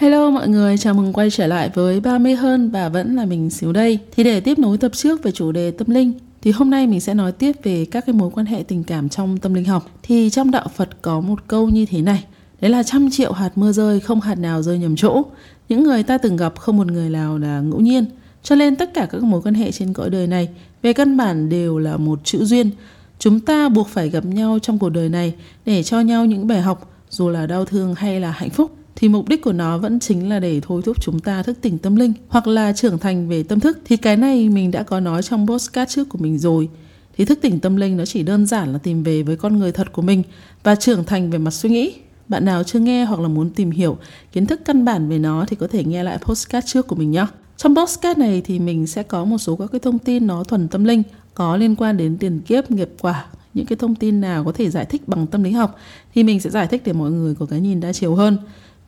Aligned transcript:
Hello 0.00 0.30
mọi 0.30 0.48
người, 0.48 0.78
chào 0.78 0.94
mừng 0.94 1.12
quay 1.12 1.30
trở 1.30 1.46
lại 1.46 1.70
với 1.74 2.00
30 2.00 2.34
hơn 2.34 2.70
và 2.70 2.88
vẫn 2.88 3.16
là 3.16 3.24
mình 3.24 3.50
xíu 3.50 3.72
đây. 3.72 3.98
Thì 4.12 4.24
để 4.24 4.40
tiếp 4.40 4.58
nối 4.58 4.78
tập 4.78 4.92
trước 4.94 5.22
về 5.22 5.32
chủ 5.32 5.52
đề 5.52 5.70
tâm 5.70 5.90
linh 5.90 6.12
thì 6.42 6.50
hôm 6.50 6.70
nay 6.70 6.86
mình 6.86 7.00
sẽ 7.00 7.14
nói 7.14 7.32
tiếp 7.32 7.56
về 7.62 7.86
các 7.90 8.06
cái 8.06 8.12
mối 8.12 8.30
quan 8.34 8.46
hệ 8.46 8.62
tình 8.68 8.84
cảm 8.84 9.08
trong 9.08 9.38
tâm 9.38 9.54
linh 9.54 9.64
học. 9.64 9.90
Thì 10.02 10.30
trong 10.30 10.50
đạo 10.50 10.68
Phật 10.76 11.02
có 11.02 11.20
một 11.20 11.38
câu 11.48 11.68
như 11.68 11.86
thế 11.86 12.02
này. 12.02 12.24
Đấy 12.60 12.70
là 12.70 12.82
trăm 12.82 13.10
triệu 13.10 13.32
hạt 13.32 13.50
mưa 13.54 13.72
rơi 13.72 14.00
không 14.00 14.20
hạt 14.20 14.34
nào 14.34 14.62
rơi 14.62 14.78
nhầm 14.78 14.96
chỗ. 14.96 15.22
Những 15.68 15.82
người 15.82 16.02
ta 16.02 16.18
từng 16.18 16.36
gặp 16.36 16.58
không 16.58 16.76
một 16.76 16.86
người 16.86 17.10
nào 17.10 17.38
là 17.38 17.60
ngẫu 17.60 17.80
nhiên. 17.80 18.04
Cho 18.42 18.54
nên 18.54 18.76
tất 18.76 18.94
cả 18.94 19.06
các 19.10 19.22
mối 19.22 19.42
quan 19.42 19.54
hệ 19.54 19.72
trên 19.72 19.92
cõi 19.92 20.10
đời 20.10 20.26
này 20.26 20.48
về 20.82 20.92
căn 20.92 21.16
bản 21.16 21.48
đều 21.48 21.78
là 21.78 21.96
một 21.96 22.20
chữ 22.24 22.44
duyên. 22.44 22.70
Chúng 23.18 23.40
ta 23.40 23.68
buộc 23.68 23.88
phải 23.88 24.10
gặp 24.10 24.24
nhau 24.24 24.58
trong 24.62 24.78
cuộc 24.78 24.90
đời 24.90 25.08
này 25.08 25.34
để 25.66 25.82
cho 25.82 26.00
nhau 26.00 26.24
những 26.24 26.46
bài 26.46 26.60
học 26.60 26.90
dù 27.10 27.28
là 27.28 27.46
đau 27.46 27.64
thương 27.64 27.94
hay 27.94 28.20
là 28.20 28.30
hạnh 28.30 28.50
phúc 28.50 28.70
thì 28.96 29.08
mục 29.08 29.28
đích 29.28 29.42
của 29.42 29.52
nó 29.52 29.78
vẫn 29.78 30.00
chính 30.00 30.28
là 30.28 30.40
để 30.40 30.60
thôi 30.62 30.82
thúc 30.84 31.02
chúng 31.02 31.20
ta 31.20 31.42
thức 31.42 31.58
tỉnh 31.60 31.78
tâm 31.78 31.96
linh, 31.96 32.12
hoặc 32.28 32.46
là 32.46 32.72
trưởng 32.72 32.98
thành 32.98 33.28
về 33.28 33.42
tâm 33.42 33.60
thức. 33.60 33.78
Thì 33.84 33.96
cái 33.96 34.16
này 34.16 34.48
mình 34.48 34.70
đã 34.70 34.82
có 34.82 35.00
nói 35.00 35.22
trong 35.22 35.46
postcard 35.46 35.94
trước 35.94 36.08
của 36.08 36.18
mình 36.18 36.38
rồi. 36.38 36.68
Thì 37.16 37.24
thức 37.24 37.38
tỉnh 37.42 37.60
tâm 37.60 37.76
linh 37.76 37.96
nó 37.96 38.04
chỉ 38.04 38.22
đơn 38.22 38.46
giản 38.46 38.72
là 38.72 38.78
tìm 38.78 39.02
về 39.02 39.22
với 39.22 39.36
con 39.36 39.58
người 39.58 39.72
thật 39.72 39.92
của 39.92 40.02
mình 40.02 40.22
và 40.62 40.74
trưởng 40.74 41.04
thành 41.04 41.30
về 41.30 41.38
mặt 41.38 41.50
suy 41.50 41.70
nghĩ. 41.70 41.92
Bạn 42.28 42.44
nào 42.44 42.62
chưa 42.62 42.78
nghe 42.78 43.04
hoặc 43.04 43.20
là 43.20 43.28
muốn 43.28 43.50
tìm 43.50 43.70
hiểu 43.70 43.98
kiến 44.32 44.46
thức 44.46 44.60
căn 44.64 44.84
bản 44.84 45.08
về 45.08 45.18
nó 45.18 45.44
thì 45.48 45.56
có 45.56 45.66
thể 45.66 45.84
nghe 45.84 46.04
lại 46.04 46.18
postcard 46.22 46.66
trước 46.66 46.86
của 46.86 46.96
mình 46.96 47.10
nhé. 47.10 47.26
Trong 47.56 47.76
postcard 47.76 48.18
này 48.18 48.42
thì 48.44 48.58
mình 48.58 48.86
sẽ 48.86 49.02
có 49.02 49.24
một 49.24 49.38
số 49.38 49.56
các 49.56 49.66
cái 49.72 49.80
thông 49.80 49.98
tin 49.98 50.26
nó 50.26 50.44
thuần 50.44 50.68
tâm 50.68 50.84
linh, 50.84 51.02
có 51.34 51.56
liên 51.56 51.76
quan 51.76 51.96
đến 51.96 52.16
tiền 52.18 52.40
kiếp, 52.40 52.70
nghiệp 52.70 52.90
quả. 53.00 53.24
Những 53.54 53.66
cái 53.66 53.76
thông 53.76 53.94
tin 53.94 54.20
nào 54.20 54.44
có 54.44 54.52
thể 54.52 54.70
giải 54.70 54.84
thích 54.84 55.08
bằng 55.08 55.26
tâm 55.26 55.42
lý 55.42 55.50
học 55.50 55.78
thì 56.14 56.22
mình 56.22 56.40
sẽ 56.40 56.50
giải 56.50 56.66
thích 56.66 56.82
để 56.84 56.92
mọi 56.92 57.10
người 57.10 57.34
có 57.34 57.46
cái 57.46 57.60
nhìn 57.60 57.80
đa 57.80 57.92
chiều 57.92 58.14
hơn 58.14 58.38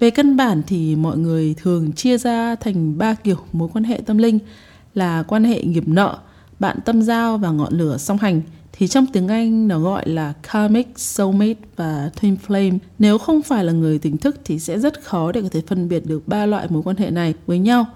về 0.02 0.10
căn 0.10 0.36
bản 0.36 0.62
thì 0.66 0.96
mọi 0.96 1.18
người 1.18 1.54
thường 1.62 1.92
chia 1.92 2.18
ra 2.18 2.54
thành 2.54 2.98
ba 2.98 3.14
kiểu 3.14 3.36
mối 3.52 3.68
quan 3.72 3.84
hệ 3.84 4.00
tâm 4.06 4.18
linh 4.18 4.38
là 4.94 5.22
quan 5.22 5.44
hệ 5.44 5.62
nghiệp 5.62 5.88
nợ, 5.88 6.18
bạn 6.58 6.78
tâm 6.84 7.02
giao 7.02 7.38
và 7.38 7.50
ngọn 7.50 7.78
lửa 7.78 7.96
song 7.98 8.18
hành 8.18 8.42
thì 8.72 8.88
trong 8.88 9.06
tiếng 9.12 9.28
Anh 9.28 9.68
nó 9.68 9.78
gọi 9.78 10.08
là 10.08 10.32
karmic, 10.52 10.88
soulmate 10.96 11.60
và 11.76 12.10
twin 12.20 12.36
flame. 12.46 12.78
Nếu 12.98 13.18
không 13.18 13.42
phải 13.42 13.64
là 13.64 13.72
người 13.72 13.98
tỉnh 13.98 14.16
thức 14.16 14.40
thì 14.44 14.58
sẽ 14.58 14.78
rất 14.78 15.02
khó 15.02 15.32
để 15.32 15.42
có 15.42 15.48
thể 15.48 15.60
phân 15.66 15.88
biệt 15.88 16.06
được 16.06 16.28
ba 16.28 16.46
loại 16.46 16.66
mối 16.70 16.82
quan 16.82 16.96
hệ 16.96 17.10
này 17.10 17.34
với 17.46 17.58
nhau. 17.58 17.86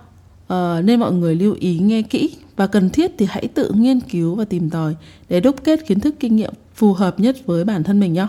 À, 0.48 0.80
nên 0.84 1.00
mọi 1.00 1.12
người 1.12 1.34
lưu 1.34 1.56
ý 1.60 1.78
nghe 1.78 2.02
kỹ 2.02 2.30
và 2.56 2.66
cần 2.66 2.90
thiết 2.90 3.12
thì 3.18 3.26
hãy 3.28 3.48
tự 3.48 3.72
nghiên 3.74 4.00
cứu 4.00 4.34
và 4.34 4.44
tìm 4.44 4.70
tòi 4.70 4.94
để 5.28 5.40
đúc 5.40 5.56
kết 5.64 5.86
kiến 5.86 6.00
thức 6.00 6.14
kinh 6.20 6.36
nghiệm 6.36 6.52
phù 6.74 6.92
hợp 6.92 7.20
nhất 7.20 7.36
với 7.46 7.64
bản 7.64 7.84
thân 7.84 8.00
mình 8.00 8.12
nhé. 8.12 8.26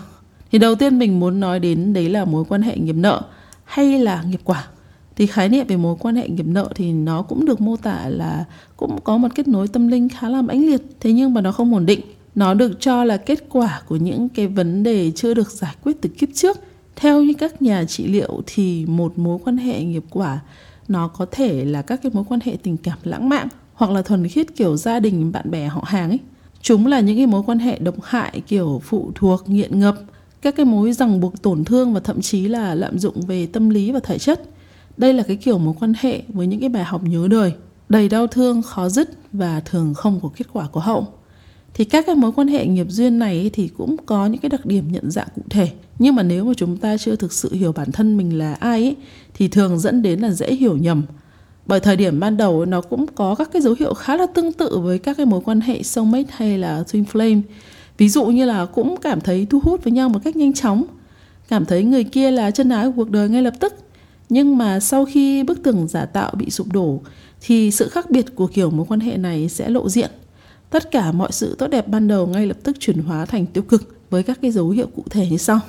Thì 0.52 0.58
đầu 0.58 0.76
tiên 0.76 1.00
mình 1.00 1.20
muốn 1.20 1.40
nói 1.40 1.60
đến 1.60 1.94
đấy 1.94 2.10
là 2.10 2.26
mối 2.26 2.46
quan 2.50 2.62
hệ 2.62 2.78
nghiệp 2.78 2.96
nợ 2.96 3.24
hay 3.68 4.00
là 4.00 4.24
nghiệp 4.24 4.42
quả. 4.44 4.68
Thì 5.16 5.28
khái 5.28 5.50
niệm 5.50 5.68
về 5.68 5.78
mối 5.78 5.96
quan 6.00 6.16
hệ 6.16 6.30
nghiệp 6.30 6.46
nợ 6.48 6.70
thì 6.76 6.92
nó 6.92 7.22
cũng 7.22 7.46
được 7.46 7.62
mô 7.62 7.76
tả 7.78 8.10
là 8.10 8.46
cũng 8.78 9.02
có 9.02 9.18
một 9.18 9.28
kết 9.36 9.48
nối 9.48 9.68
tâm 9.68 9.88
linh 9.88 10.10
khá 10.10 10.30
là 10.30 10.42
mãnh 10.42 10.66
liệt. 10.66 10.82
Thế 11.00 11.14
nhưng 11.14 11.34
mà 11.34 11.42
nó 11.42 11.52
không 11.52 11.74
ổn 11.74 11.86
định. 11.86 12.02
Nó 12.36 12.54
được 12.54 12.72
cho 12.80 13.04
là 13.04 13.18
kết 13.18 13.44
quả 13.50 13.82
của 13.88 13.96
những 13.96 14.30
cái 14.30 14.48
vấn 14.48 14.84
đề 14.84 15.12
chưa 15.12 15.34
được 15.34 15.52
giải 15.52 15.76
quyết 15.84 16.02
từ 16.02 16.10
kiếp 16.10 16.30
trước. 16.34 16.58
Theo 16.96 17.22
như 17.22 17.34
các 17.34 17.62
nhà 17.62 17.86
trị 17.86 18.08
liệu 18.08 18.42
thì 18.46 18.86
một 18.86 19.18
mối 19.18 19.40
quan 19.44 19.58
hệ 19.58 19.84
nghiệp 19.84 20.04
quả 20.10 20.40
nó 20.88 21.08
có 21.08 21.26
thể 21.32 21.66
là 21.66 21.82
các 21.82 22.00
cái 22.04 22.12
mối 22.16 22.24
quan 22.30 22.40
hệ 22.44 22.58
tình 22.64 22.78
cảm 22.78 22.98
lãng 23.04 23.30
mạn 23.30 23.48
hoặc 23.74 23.92
là 23.92 24.02
thuần 24.02 24.28
khiết 24.28 24.56
kiểu 24.56 24.78
gia 24.78 25.00
đình 25.00 25.32
bạn 25.32 25.52
bè 25.52 25.68
họ 25.68 25.84
hàng 25.86 26.10
ấy. 26.10 26.20
Chúng 26.62 26.88
là 26.88 27.00
những 27.00 27.18
cái 27.18 27.28
mối 27.28 27.44
quan 27.46 27.60
hệ 27.60 27.80
độc 27.80 27.96
hại 28.04 28.42
kiểu 28.48 28.82
phụ 28.86 29.12
thuộc, 29.16 29.50
nghiện 29.50 29.80
ngập 29.80 29.98
các 30.42 30.56
cái 30.56 30.66
mối 30.66 30.94
ràng 30.94 31.20
buộc 31.20 31.42
tổn 31.42 31.64
thương 31.64 31.94
và 31.94 32.00
thậm 32.00 32.22
chí 32.22 32.48
là 32.48 32.76
lạm 32.76 33.00
dụng 33.00 33.22
về 33.22 33.48
tâm 33.48 33.70
lý 33.70 33.92
và 33.92 34.00
thể 34.00 34.18
chất. 34.18 34.42
Đây 34.98 35.14
là 35.14 35.24
cái 35.24 35.36
kiểu 35.36 35.58
mối 35.58 35.74
quan 35.80 35.94
hệ 36.00 36.22
với 36.28 36.48
những 36.48 36.60
cái 36.60 36.70
bài 36.70 36.84
học 36.84 37.04
nhớ 37.04 37.28
đời, 37.30 37.54
đầy 37.90 38.10
đau 38.10 38.28
thương, 38.28 38.62
khó 38.62 38.90
dứt 38.90 39.10
và 39.34 39.60
thường 39.60 39.94
không 39.94 40.20
có 40.24 40.30
kết 40.36 40.46
quả 40.54 40.68
có 40.72 40.82
hậu. 40.82 41.08
Thì 41.74 41.86
các 41.86 42.06
cái 42.06 42.16
mối 42.16 42.32
quan 42.32 42.48
hệ 42.48 42.66
nghiệp 42.66 42.88
duyên 42.90 43.20
này 43.20 43.50
thì 43.54 43.68
cũng 43.68 43.96
có 44.06 44.26
những 44.26 44.42
cái 44.42 44.50
đặc 44.50 44.66
điểm 44.66 44.92
nhận 44.92 45.12
dạng 45.12 45.28
cụ 45.36 45.42
thể. 45.50 45.70
Nhưng 46.00 46.16
mà 46.16 46.24
nếu 46.24 46.46
mà 46.46 46.54
chúng 46.58 46.78
ta 46.78 46.98
chưa 46.98 47.16
thực 47.16 47.34
sự 47.34 47.54
hiểu 47.54 47.72
bản 47.72 47.92
thân 47.92 48.18
mình 48.18 48.38
là 48.38 48.54
ai 48.54 48.84
ấy, 48.84 48.96
thì 49.34 49.48
thường 49.48 49.80
dẫn 49.80 50.02
đến 50.02 50.20
là 50.20 50.32
dễ 50.32 50.56
hiểu 50.56 50.78
nhầm. 50.78 51.04
Bởi 51.66 51.80
thời 51.80 51.96
điểm 51.96 52.20
ban 52.20 52.38
đầu 52.38 52.66
nó 52.66 52.82
cũng 52.82 53.06
có 53.16 53.36
các 53.36 53.50
cái 53.54 53.62
dấu 53.62 53.76
hiệu 53.80 53.94
khá 53.94 54.18
là 54.18 54.26
tương 54.26 54.54
tự 54.54 54.80
với 54.80 55.00
các 55.00 55.18
cái 55.18 55.26
mối 55.26 55.42
quan 55.46 55.62
hệ 55.62 55.84
soulmate 55.84 56.30
hay 56.32 56.58
là 56.58 56.84
twin 56.92 57.04
flame 57.14 57.42
ví 57.98 58.10
dụ 58.10 58.26
như 58.26 58.46
là 58.46 58.66
cũng 58.66 58.96
cảm 59.02 59.22
thấy 59.22 59.48
thu 59.50 59.60
hút 59.60 59.84
với 59.84 59.94
nhau 59.94 60.10
một 60.10 60.20
cách 60.24 60.36
nhanh 60.36 60.54
chóng, 60.54 60.84
cảm 61.48 61.66
thấy 61.66 61.84
người 61.84 62.04
kia 62.04 62.32
là 62.32 62.52
chân 62.52 62.70
ái 62.70 62.86
của 62.86 62.92
cuộc 62.96 63.10
đời 63.10 63.30
ngay 63.30 63.42
lập 63.42 63.54
tức. 63.60 63.74
Nhưng 64.30 64.58
mà 64.58 64.80
sau 64.80 65.06
khi 65.06 65.44
bức 65.44 65.64
tường 65.64 65.88
giả 65.88 66.06
tạo 66.06 66.32
bị 66.38 66.50
sụp 66.50 66.68
đổ, 66.74 67.02
thì 67.42 67.72
sự 67.72 67.90
khác 67.90 68.10
biệt 68.12 68.36
của 68.36 68.48
kiểu 68.48 68.70
mối 68.70 68.86
quan 68.90 69.00
hệ 69.00 69.18
này 69.18 69.50
sẽ 69.50 69.70
lộ 69.70 69.90
diện. 69.90 70.12
Tất 70.70 70.92
cả 70.92 71.12
mọi 71.12 71.32
sự 71.32 71.56
tốt 71.60 71.68
đẹp 71.68 71.88
ban 71.88 72.08
đầu 72.08 72.28
ngay 72.28 72.48
lập 72.48 72.58
tức 72.64 72.78
chuyển 72.80 72.98
hóa 72.98 73.26
thành 73.26 73.46
tiêu 73.46 73.64
cực 73.64 73.96
với 74.10 74.24
các 74.24 74.40
cái 74.42 74.52
dấu 74.52 74.70
hiệu 74.70 74.88
cụ 74.96 75.04
thể 75.10 75.28
như 75.30 75.38
sau. 75.38 75.60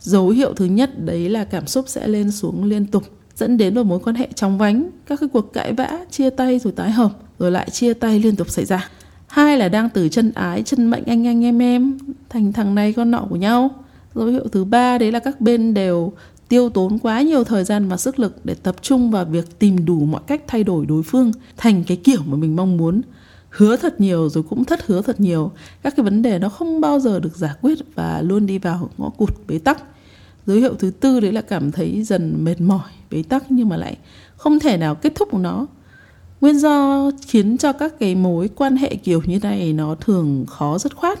Dấu 0.00 0.28
hiệu 0.28 0.54
thứ 0.54 0.64
nhất 0.64 1.04
đấy 1.04 1.28
là 1.28 1.44
cảm 1.44 1.66
xúc 1.66 1.84
sẽ 1.88 2.08
lên 2.08 2.30
xuống 2.30 2.64
liên 2.64 2.86
tục, 2.86 3.02
dẫn 3.36 3.56
đến 3.56 3.74
một 3.74 3.82
mối 3.86 3.98
quan 4.04 4.16
hệ 4.16 4.28
trong 4.34 4.58
vánh, 4.58 4.90
các 5.06 5.20
cái 5.20 5.28
cuộc 5.32 5.52
cãi 5.52 5.72
vã, 5.72 5.98
chia 6.10 6.30
tay 6.30 6.58
rồi 6.58 6.72
tái 6.72 6.90
hợp, 6.90 7.10
rồi 7.38 7.50
lại 7.50 7.70
chia 7.70 7.94
tay 7.94 8.18
liên 8.18 8.36
tục 8.36 8.50
xảy 8.50 8.64
ra 8.64 8.90
hai 9.26 9.58
là 9.58 9.68
đang 9.68 9.88
từ 9.90 10.08
chân 10.08 10.32
ái, 10.34 10.62
chân 10.62 10.90
mệnh, 10.90 11.04
anh 11.04 11.26
anh, 11.26 11.44
em 11.44 11.62
em. 11.62 11.98
Thành 12.28 12.52
thằng 12.52 12.74
này 12.74 12.92
con 12.92 13.10
nọ 13.10 13.26
của 13.30 13.36
nhau. 13.36 13.70
Dấu 14.14 14.26
hiệu 14.26 14.44
thứ 14.52 14.64
ba, 14.64 14.98
đấy 14.98 15.12
là 15.12 15.18
các 15.18 15.40
bên 15.40 15.74
đều 15.74 16.12
tiêu 16.48 16.68
tốn 16.68 16.98
quá 16.98 17.22
nhiều 17.22 17.44
thời 17.44 17.64
gian 17.64 17.88
và 17.88 17.96
sức 17.96 18.18
lực 18.18 18.36
để 18.44 18.54
tập 18.54 18.76
trung 18.82 19.10
vào 19.10 19.24
việc 19.24 19.58
tìm 19.58 19.84
đủ 19.84 20.04
mọi 20.04 20.20
cách 20.26 20.42
thay 20.46 20.64
đổi 20.64 20.86
đối 20.86 21.02
phương 21.02 21.32
thành 21.56 21.84
cái 21.84 21.96
kiểu 21.96 22.20
mà 22.26 22.36
mình 22.36 22.56
mong 22.56 22.76
muốn. 22.76 23.02
Hứa 23.50 23.76
thật 23.76 24.00
nhiều 24.00 24.28
rồi 24.28 24.44
cũng 24.48 24.64
thất 24.64 24.86
hứa 24.86 25.02
thật 25.02 25.20
nhiều. 25.20 25.50
Các 25.82 25.96
cái 25.96 26.04
vấn 26.04 26.22
đề 26.22 26.38
nó 26.38 26.48
không 26.48 26.80
bao 26.80 27.00
giờ 27.00 27.20
được 27.20 27.36
giải 27.36 27.54
quyết 27.60 27.78
và 27.94 28.22
luôn 28.22 28.46
đi 28.46 28.58
vào 28.58 28.90
ngõ 28.98 29.10
cụt 29.10 29.30
bế 29.48 29.58
tắc. 29.58 29.82
Dấu 30.46 30.56
hiệu 30.56 30.74
thứ 30.78 30.90
tư, 30.90 31.20
đấy 31.20 31.32
là 31.32 31.40
cảm 31.40 31.72
thấy 31.72 32.02
dần 32.02 32.44
mệt 32.44 32.60
mỏi, 32.60 32.90
bế 33.10 33.22
tắc 33.22 33.52
nhưng 33.52 33.68
mà 33.68 33.76
lại 33.76 33.96
không 34.36 34.58
thể 34.58 34.76
nào 34.76 34.94
kết 34.94 35.12
thúc 35.14 35.34
nó 35.34 35.66
nguyên 36.46 36.58
do 36.58 37.10
khiến 37.26 37.58
cho 37.58 37.72
các 37.72 37.98
cái 37.98 38.14
mối 38.14 38.50
quan 38.56 38.76
hệ 38.76 38.96
kiểu 38.96 39.22
như 39.26 39.38
này 39.38 39.72
nó 39.72 39.94
thường 39.94 40.44
khó 40.48 40.78
rất 40.78 40.96
khoát 40.96 41.18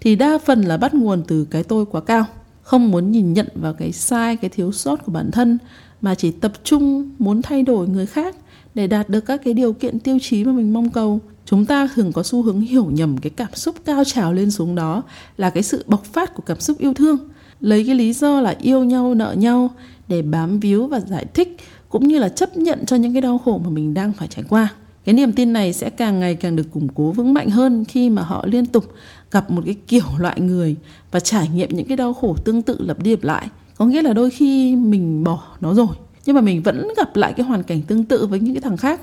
thì 0.00 0.16
đa 0.16 0.38
phần 0.38 0.62
là 0.62 0.76
bắt 0.76 0.94
nguồn 0.94 1.22
từ 1.28 1.44
cái 1.44 1.62
tôi 1.62 1.86
quá 1.86 2.00
cao, 2.00 2.24
không 2.62 2.90
muốn 2.90 3.12
nhìn 3.12 3.32
nhận 3.32 3.46
vào 3.54 3.72
cái 3.72 3.92
sai, 3.92 4.36
cái 4.36 4.50
thiếu 4.50 4.72
sót 4.72 5.04
của 5.04 5.12
bản 5.12 5.30
thân, 5.30 5.58
mà 6.00 6.14
chỉ 6.14 6.30
tập 6.30 6.52
trung 6.64 7.10
muốn 7.18 7.42
thay 7.42 7.62
đổi 7.62 7.88
người 7.88 8.06
khác 8.06 8.36
để 8.74 8.86
đạt 8.86 9.08
được 9.08 9.20
các 9.20 9.40
cái 9.44 9.54
điều 9.54 9.72
kiện 9.72 10.00
tiêu 10.00 10.18
chí 10.22 10.44
mà 10.44 10.52
mình 10.52 10.72
mong 10.72 10.90
cầu. 10.90 11.20
Chúng 11.44 11.66
ta 11.66 11.88
thường 11.94 12.12
có 12.12 12.22
xu 12.22 12.42
hướng 12.42 12.60
hiểu 12.60 12.84
nhầm 12.90 13.18
cái 13.18 13.30
cảm 13.30 13.54
xúc 13.54 13.74
cao 13.84 14.04
trào 14.04 14.32
lên 14.32 14.50
xuống 14.50 14.74
đó 14.74 15.02
là 15.36 15.50
cái 15.50 15.62
sự 15.62 15.84
bộc 15.86 16.04
phát 16.04 16.34
của 16.34 16.42
cảm 16.46 16.60
xúc 16.60 16.78
yêu 16.78 16.94
thương, 16.94 17.18
lấy 17.60 17.84
cái 17.86 17.94
lý 17.94 18.12
do 18.12 18.40
là 18.40 18.56
yêu 18.60 18.84
nhau, 18.84 19.14
nợ 19.14 19.34
nhau 19.38 19.70
để 20.08 20.22
bám 20.22 20.60
víu 20.60 20.86
và 20.86 21.00
giải 21.00 21.26
thích 21.34 21.56
cũng 21.88 22.08
như 22.08 22.18
là 22.18 22.28
chấp 22.28 22.56
nhận 22.56 22.86
cho 22.86 22.96
những 22.96 23.12
cái 23.12 23.22
đau 23.22 23.38
khổ 23.38 23.60
mà 23.64 23.70
mình 23.70 23.94
đang 23.94 24.12
phải 24.12 24.28
trải 24.28 24.44
qua. 24.48 24.68
Cái 25.04 25.12
niềm 25.12 25.32
tin 25.32 25.52
này 25.52 25.72
sẽ 25.72 25.90
càng 25.90 26.20
ngày 26.20 26.34
càng 26.34 26.56
được 26.56 26.72
củng 26.72 26.88
cố 26.94 27.12
vững 27.12 27.34
mạnh 27.34 27.50
hơn 27.50 27.84
khi 27.84 28.10
mà 28.10 28.22
họ 28.22 28.44
liên 28.46 28.66
tục 28.66 28.84
gặp 29.30 29.50
một 29.50 29.62
cái 29.64 29.74
kiểu 29.86 30.04
loại 30.18 30.40
người 30.40 30.76
và 31.10 31.20
trải 31.20 31.48
nghiệm 31.48 31.68
những 31.76 31.86
cái 31.86 31.96
đau 31.96 32.14
khổ 32.14 32.36
tương 32.44 32.62
tự 32.62 32.76
lặp 32.80 33.02
đi 33.02 33.10
lặp 33.10 33.22
lại. 33.22 33.48
Có 33.76 33.86
nghĩa 33.86 34.02
là 34.02 34.12
đôi 34.12 34.30
khi 34.30 34.76
mình 34.76 35.24
bỏ 35.24 35.42
nó 35.60 35.74
rồi, 35.74 35.86
nhưng 36.26 36.34
mà 36.34 36.40
mình 36.40 36.62
vẫn 36.62 36.88
gặp 36.96 37.16
lại 37.16 37.32
cái 37.36 37.46
hoàn 37.46 37.62
cảnh 37.62 37.82
tương 37.82 38.04
tự 38.04 38.26
với 38.26 38.40
những 38.40 38.54
cái 38.54 38.62
thằng 38.62 38.76
khác. 38.76 39.00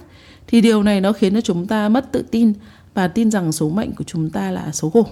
Thì 0.47 0.62
điều 0.62 0.84
này 0.84 1.02
nó 1.02 1.12
khiến 1.12 1.34
cho 1.34 1.41
chúng 1.41 1.67
ta 1.67 1.90
mất 1.90 2.12
tự 2.12 2.23
tin 2.31 2.53
và 2.94 3.07
tin 3.07 3.31
rằng 3.31 3.52
số 3.52 3.69
mệnh 3.69 3.91
của 3.96 4.03
chúng 4.03 4.29
ta 4.29 4.52
là 4.52 4.72
số 4.72 4.90
khổ 4.90 5.06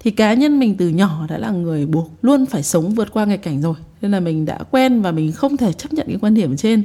thì 0.00 0.10
cá 0.10 0.34
nhân 0.34 0.58
mình 0.58 0.76
từ 0.76 0.88
nhỏ 0.88 1.26
đã 1.28 1.38
là 1.38 1.50
người 1.50 1.86
buộc 1.86 2.10
luôn 2.22 2.46
phải 2.46 2.62
sống 2.62 2.94
vượt 2.94 3.12
qua 3.12 3.24
nghịch 3.24 3.42
cảnh 3.42 3.60
rồi. 3.60 3.74
Nên 4.00 4.10
là 4.10 4.20
mình 4.20 4.44
đã 4.44 4.58
quen 4.70 5.02
và 5.02 5.12
mình 5.12 5.32
không 5.32 5.56
thể 5.56 5.72
chấp 5.72 5.92
nhận 5.92 6.06
cái 6.06 6.18
quan 6.20 6.34
điểm 6.34 6.56
trên. 6.56 6.82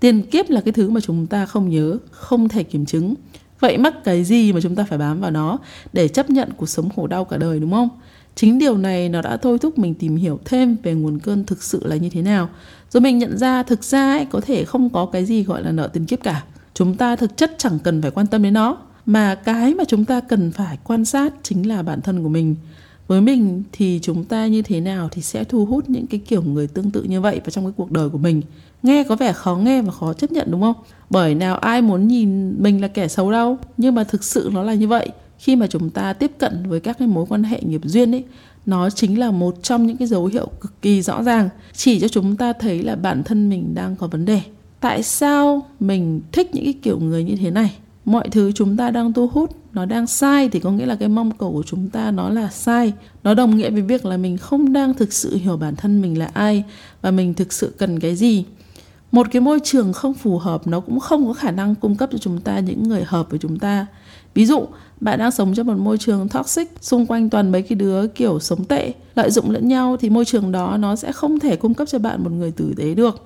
Tiền 0.00 0.22
kiếp 0.22 0.50
là 0.50 0.60
cái 0.60 0.72
thứ 0.72 0.90
mà 0.90 1.00
chúng 1.00 1.26
ta 1.26 1.46
không 1.46 1.68
nhớ 1.70 1.98
không 2.10 2.48
thể 2.48 2.62
kiểm 2.62 2.86
chứng. 2.86 3.14
Vậy 3.60 3.78
mắc 3.78 4.04
cái 4.04 4.24
gì 4.24 4.52
mà 4.52 4.60
chúng 4.60 4.74
ta 4.74 4.84
phải 4.84 4.98
bám 4.98 5.20
vào 5.20 5.30
nó 5.30 5.58
để 5.92 6.08
chấp 6.08 6.30
nhận 6.30 6.48
cuộc 6.56 6.68
sống 6.68 6.88
khổ 6.96 7.06
đau 7.06 7.24
cả 7.24 7.36
đời 7.36 7.60
đúng 7.60 7.70
không? 7.70 7.88
Chính 8.34 8.58
điều 8.58 8.78
này 8.78 9.08
nó 9.08 9.22
đã 9.22 9.36
thôi 9.36 9.58
thúc 9.58 9.78
mình 9.78 9.94
tìm 9.94 10.16
hiểu 10.16 10.40
thêm 10.44 10.76
về 10.82 10.94
nguồn 10.94 11.18
cơn 11.18 11.44
thực 11.44 11.62
sự 11.62 11.86
là 11.86 11.96
như 11.96 12.10
thế 12.10 12.22
nào. 12.22 12.48
Rồi 12.90 13.00
mình 13.00 13.18
nhận 13.18 13.38
ra 13.38 13.62
thực 13.62 13.84
ra 13.84 14.12
ấy, 14.12 14.24
có 14.24 14.40
thể 14.40 14.64
không 14.64 14.90
có 14.90 15.06
cái 15.06 15.24
gì 15.24 15.44
gọi 15.44 15.62
là 15.62 15.70
nợ 15.70 15.86
tiền 15.86 16.06
kiếp 16.06 16.22
cả. 16.22 16.44
Chúng 16.74 16.96
ta 16.96 17.16
thực 17.16 17.36
chất 17.36 17.54
chẳng 17.58 17.78
cần 17.78 18.02
phải 18.02 18.10
quan 18.10 18.26
tâm 18.26 18.42
đến 18.42 18.54
nó 18.54 18.76
mà 19.06 19.34
cái 19.34 19.74
mà 19.74 19.84
chúng 19.88 20.04
ta 20.04 20.20
cần 20.20 20.50
phải 20.50 20.78
quan 20.84 21.04
sát 21.04 21.34
chính 21.42 21.68
là 21.68 21.82
bản 21.82 22.00
thân 22.00 22.22
của 22.22 22.28
mình. 22.28 22.56
Với 23.06 23.20
mình 23.20 23.62
thì 23.72 23.98
chúng 24.02 24.24
ta 24.24 24.46
như 24.46 24.62
thế 24.62 24.80
nào 24.80 25.08
thì 25.12 25.22
sẽ 25.22 25.44
thu 25.44 25.64
hút 25.64 25.90
những 25.90 26.06
cái 26.06 26.20
kiểu 26.26 26.42
người 26.42 26.66
tương 26.66 26.90
tự 26.90 27.02
như 27.02 27.20
vậy 27.20 27.40
vào 27.40 27.50
trong 27.50 27.64
cái 27.64 27.72
cuộc 27.76 27.90
đời 27.90 28.08
của 28.08 28.18
mình. 28.18 28.42
Nghe 28.82 29.04
có 29.04 29.16
vẻ 29.16 29.32
khó 29.32 29.56
nghe 29.56 29.82
và 29.82 29.92
khó 29.92 30.12
chấp 30.12 30.32
nhận, 30.32 30.50
đúng 30.50 30.60
không? 30.60 30.74
Bởi 31.10 31.34
nào 31.34 31.56
ai 31.56 31.82
muốn 31.82 32.08
nhìn 32.08 32.62
mình 32.62 32.80
là 32.80 32.88
kẻ 32.88 33.08
xấu 33.08 33.32
đâu. 33.32 33.58
Nhưng 33.76 33.94
mà 33.94 34.04
thực 34.04 34.24
sự 34.24 34.50
nó 34.52 34.62
là 34.62 34.74
như 34.74 34.88
vậy. 34.88 35.08
Khi 35.38 35.56
mà 35.56 35.66
chúng 35.66 35.90
ta 35.90 36.12
tiếp 36.12 36.32
cận 36.38 36.62
với 36.68 36.80
các 36.80 36.98
cái 36.98 37.08
mối 37.08 37.26
quan 37.28 37.44
hệ 37.44 37.60
nghiệp 37.62 37.80
duyên 37.84 38.14
ấy, 38.14 38.24
nó 38.66 38.90
chính 38.90 39.18
là 39.18 39.30
một 39.30 39.62
trong 39.62 39.86
những 39.86 39.96
cái 39.96 40.08
dấu 40.08 40.26
hiệu 40.26 40.48
cực 40.60 40.82
kỳ 40.82 41.02
rõ 41.02 41.22
ràng. 41.22 41.48
Chỉ 41.72 42.00
cho 42.00 42.08
chúng 42.08 42.36
ta 42.36 42.52
thấy 42.52 42.82
là 42.82 42.96
bản 42.96 43.22
thân 43.22 43.48
mình 43.48 43.74
đang 43.74 43.96
có 43.96 44.06
vấn 44.06 44.24
đề. 44.24 44.40
Tại 44.80 45.02
sao 45.02 45.66
mình 45.80 46.20
thích 46.32 46.54
những 46.54 46.64
cái 46.64 46.74
kiểu 46.82 46.98
người 46.98 47.24
như 47.24 47.36
thế 47.36 47.50
này? 47.50 47.74
Mọi 48.04 48.28
thứ 48.28 48.52
chúng 48.52 48.76
ta 48.76 48.90
đang 48.90 49.12
thu 49.12 49.28
hút, 49.28 49.56
nó 49.72 49.84
đang 49.84 50.06
sai 50.06 50.48
thì 50.48 50.60
có 50.60 50.70
nghĩa 50.70 50.86
là 50.86 50.94
cái 50.94 51.08
mong 51.08 51.30
cầu 51.30 51.52
của 51.52 51.62
chúng 51.66 51.90
ta 51.90 52.10
nó 52.10 52.28
là 52.28 52.50
sai. 52.50 52.92
Nó 53.24 53.34
đồng 53.34 53.56
nghĩa 53.56 53.70
với 53.70 53.82
việc 53.82 54.06
là 54.06 54.16
mình 54.16 54.38
không 54.38 54.72
đang 54.72 54.94
thực 54.94 55.12
sự 55.12 55.36
hiểu 55.36 55.56
bản 55.56 55.76
thân 55.76 56.00
mình 56.02 56.18
là 56.18 56.30
ai 56.34 56.64
và 57.02 57.10
mình 57.10 57.34
thực 57.34 57.52
sự 57.52 57.74
cần 57.78 58.00
cái 58.00 58.16
gì. 58.16 58.44
Một 59.12 59.26
cái 59.30 59.40
môi 59.40 59.60
trường 59.64 59.92
không 59.92 60.14
phù 60.14 60.38
hợp, 60.38 60.66
nó 60.66 60.80
cũng 60.80 61.00
không 61.00 61.26
có 61.26 61.32
khả 61.32 61.50
năng 61.50 61.74
cung 61.74 61.96
cấp 61.96 62.08
cho 62.12 62.18
chúng 62.18 62.40
ta 62.40 62.58
những 62.58 62.82
người 62.82 63.04
hợp 63.06 63.30
với 63.30 63.38
chúng 63.38 63.58
ta. 63.58 63.86
Ví 64.34 64.46
dụ, 64.46 64.66
bạn 65.00 65.18
đang 65.18 65.30
sống 65.30 65.54
trong 65.54 65.66
một 65.66 65.78
môi 65.78 65.98
trường 65.98 66.28
toxic, 66.28 66.72
xung 66.80 67.06
quanh 67.06 67.30
toàn 67.30 67.52
mấy 67.52 67.62
cái 67.62 67.76
đứa 67.76 68.06
kiểu 68.06 68.40
sống 68.40 68.64
tệ, 68.64 68.92
lợi 69.14 69.30
dụng 69.30 69.50
lẫn 69.50 69.68
nhau 69.68 69.96
thì 70.00 70.10
môi 70.10 70.24
trường 70.24 70.52
đó 70.52 70.76
nó 70.76 70.96
sẽ 70.96 71.12
không 71.12 71.40
thể 71.40 71.56
cung 71.56 71.74
cấp 71.74 71.88
cho 71.88 71.98
bạn 71.98 72.24
một 72.24 72.30
người 72.32 72.50
tử 72.50 72.74
tế 72.76 72.94
được 72.94 73.24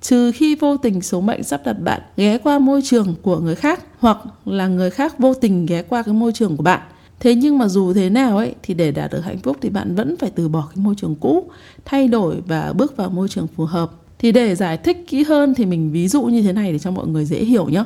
trừ 0.00 0.32
khi 0.32 0.54
vô 0.54 0.76
tình 0.76 1.02
số 1.02 1.20
mệnh 1.20 1.42
sắp 1.42 1.60
đặt 1.64 1.72
bạn 1.72 2.00
ghé 2.16 2.38
qua 2.38 2.58
môi 2.58 2.80
trường 2.84 3.14
của 3.22 3.38
người 3.38 3.54
khác 3.54 3.84
hoặc 3.98 4.18
là 4.44 4.66
người 4.66 4.90
khác 4.90 5.18
vô 5.18 5.34
tình 5.34 5.66
ghé 5.66 5.82
qua 5.82 6.02
cái 6.02 6.14
môi 6.14 6.32
trường 6.32 6.56
của 6.56 6.62
bạn. 6.62 6.80
Thế 7.20 7.34
nhưng 7.34 7.58
mà 7.58 7.68
dù 7.68 7.92
thế 7.92 8.10
nào 8.10 8.36
ấy 8.36 8.54
thì 8.62 8.74
để 8.74 8.90
đạt 8.90 9.12
được 9.12 9.20
hạnh 9.20 9.38
phúc 9.38 9.56
thì 9.60 9.68
bạn 9.70 9.94
vẫn 9.94 10.16
phải 10.16 10.30
từ 10.30 10.48
bỏ 10.48 10.68
cái 10.74 10.84
môi 10.84 10.94
trường 10.98 11.14
cũ 11.14 11.50
thay 11.84 12.08
đổi 12.08 12.36
và 12.46 12.72
bước 12.72 12.96
vào 12.96 13.10
môi 13.10 13.28
trường 13.28 13.46
phù 13.56 13.64
hợp. 13.64 13.90
Thì 14.18 14.32
để 14.32 14.54
giải 14.54 14.76
thích 14.76 15.04
kỹ 15.08 15.22
hơn 15.22 15.54
thì 15.54 15.66
mình 15.66 15.92
ví 15.92 16.08
dụ 16.08 16.22
như 16.22 16.42
thế 16.42 16.52
này 16.52 16.72
để 16.72 16.78
cho 16.78 16.90
mọi 16.90 17.06
người 17.06 17.24
dễ 17.24 17.44
hiểu 17.44 17.68
nhé 17.68 17.84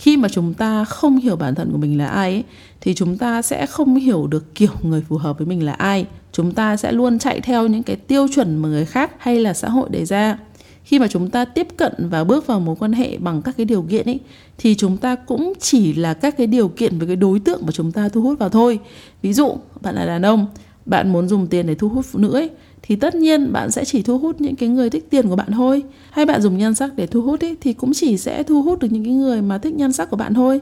khi 0.00 0.16
mà 0.16 0.28
chúng 0.28 0.54
ta 0.54 0.84
không 0.84 1.16
hiểu 1.16 1.36
bản 1.36 1.54
thân 1.54 1.72
của 1.72 1.78
mình 1.78 1.98
là 1.98 2.06
ai 2.06 2.32
ấy, 2.32 2.44
thì 2.80 2.94
chúng 2.94 3.18
ta 3.18 3.42
sẽ 3.42 3.66
không 3.66 3.96
hiểu 3.96 4.26
được 4.26 4.54
kiểu 4.54 4.70
người 4.82 5.02
phù 5.08 5.16
hợp 5.16 5.38
với 5.38 5.46
mình 5.46 5.66
là 5.66 5.72
ai. 5.72 6.06
Chúng 6.32 6.52
ta 6.52 6.76
sẽ 6.76 6.92
luôn 6.92 7.18
chạy 7.18 7.40
theo 7.40 7.66
những 7.66 7.82
cái 7.82 7.96
tiêu 7.96 8.26
chuẩn 8.34 8.56
mà 8.56 8.68
người 8.68 8.84
khác 8.84 9.10
hay 9.18 9.40
là 9.40 9.54
xã 9.54 9.68
hội 9.68 9.88
đề 9.90 10.04
ra 10.04 10.38
khi 10.90 10.98
mà 10.98 11.08
chúng 11.08 11.30
ta 11.30 11.44
tiếp 11.44 11.68
cận 11.76 11.92
và 11.98 12.24
bước 12.24 12.46
vào 12.46 12.60
mối 12.60 12.76
quan 12.78 12.92
hệ 12.92 13.18
bằng 13.18 13.42
các 13.42 13.56
cái 13.56 13.66
điều 13.66 13.82
kiện 13.82 14.06
ấy, 14.06 14.20
thì 14.58 14.74
chúng 14.74 14.96
ta 14.96 15.14
cũng 15.14 15.52
chỉ 15.60 15.92
là 15.92 16.14
các 16.14 16.36
cái 16.36 16.46
điều 16.46 16.68
kiện 16.68 16.98
với 16.98 17.06
cái 17.06 17.16
đối 17.16 17.40
tượng 17.40 17.60
mà 17.66 17.72
chúng 17.72 17.92
ta 17.92 18.08
thu 18.08 18.22
hút 18.22 18.38
vào 18.38 18.48
thôi. 18.48 18.78
Ví 19.22 19.32
dụ, 19.32 19.56
bạn 19.80 19.94
là 19.94 20.06
đàn 20.06 20.22
ông, 20.22 20.46
bạn 20.86 21.12
muốn 21.12 21.28
dùng 21.28 21.46
tiền 21.46 21.66
để 21.66 21.74
thu 21.74 21.88
hút 21.88 22.06
phụ 22.08 22.18
nữ 22.18 22.32
ấy, 22.32 22.50
thì 22.82 22.96
tất 22.96 23.14
nhiên 23.14 23.52
bạn 23.52 23.70
sẽ 23.70 23.84
chỉ 23.84 24.02
thu 24.02 24.18
hút 24.18 24.40
những 24.40 24.56
cái 24.56 24.68
người 24.68 24.90
thích 24.90 25.06
tiền 25.10 25.28
của 25.28 25.36
bạn 25.36 25.52
thôi. 25.52 25.82
Hay 26.10 26.26
bạn 26.26 26.42
dùng 26.42 26.58
nhan 26.58 26.74
sắc 26.74 26.96
để 26.96 27.06
thu 27.06 27.22
hút 27.22 27.40
ấy, 27.40 27.56
thì 27.60 27.72
cũng 27.72 27.92
chỉ 27.94 28.16
sẽ 28.16 28.42
thu 28.42 28.62
hút 28.62 28.78
được 28.78 28.88
những 28.90 29.04
cái 29.04 29.14
người 29.14 29.42
mà 29.42 29.58
thích 29.58 29.74
nhan 29.74 29.92
sắc 29.92 30.10
của 30.10 30.16
bạn 30.16 30.34
thôi. 30.34 30.60